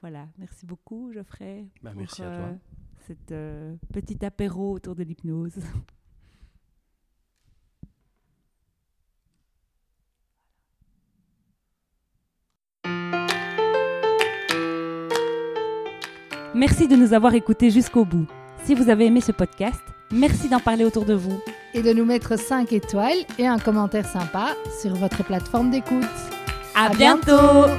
Voilà. 0.01 0.29
Merci 0.39 0.67
beaucoup, 0.67 1.13
Geoffrey. 1.13 1.67
Bah, 1.83 1.91
pour, 1.91 2.01
merci 2.01 2.23
à 2.23 2.27
toi. 2.27 2.35
euh, 2.47 2.55
Cet 3.07 3.33
euh, 3.33 3.77
petit 3.93 4.25
apéro 4.25 4.73
autour 4.73 4.95
de 4.95 5.03
l'hypnose. 5.03 5.59
Merci 16.55 16.87
de 16.87 16.97
nous 16.97 17.13
avoir 17.13 17.35
écoutés 17.35 17.71
jusqu'au 17.71 18.05
bout. 18.05 18.27
Si 18.65 18.75
vous 18.75 18.89
avez 18.89 19.07
aimé 19.07 19.21
ce 19.21 19.33
podcast, 19.33 19.81
merci 20.13 20.49
d'en 20.49 20.61
parler 20.61 20.85
autour 20.85 21.05
de 21.05 21.15
vous. 21.15 21.39
Et 21.75 21.83
de 21.83 21.93
nous 21.93 22.05
mettre 22.05 22.39
5 22.39 22.73
étoiles 22.73 23.19
et 23.39 23.47
un 23.47 23.59
commentaire 23.59 24.07
sympa 24.07 24.55
sur 24.81 24.95
votre 24.95 25.25
plateforme 25.25 25.71
d'écoute. 25.71 26.05
À, 26.75 26.87
À 26.87 26.89
bientôt. 26.91 27.27
bientôt 27.27 27.71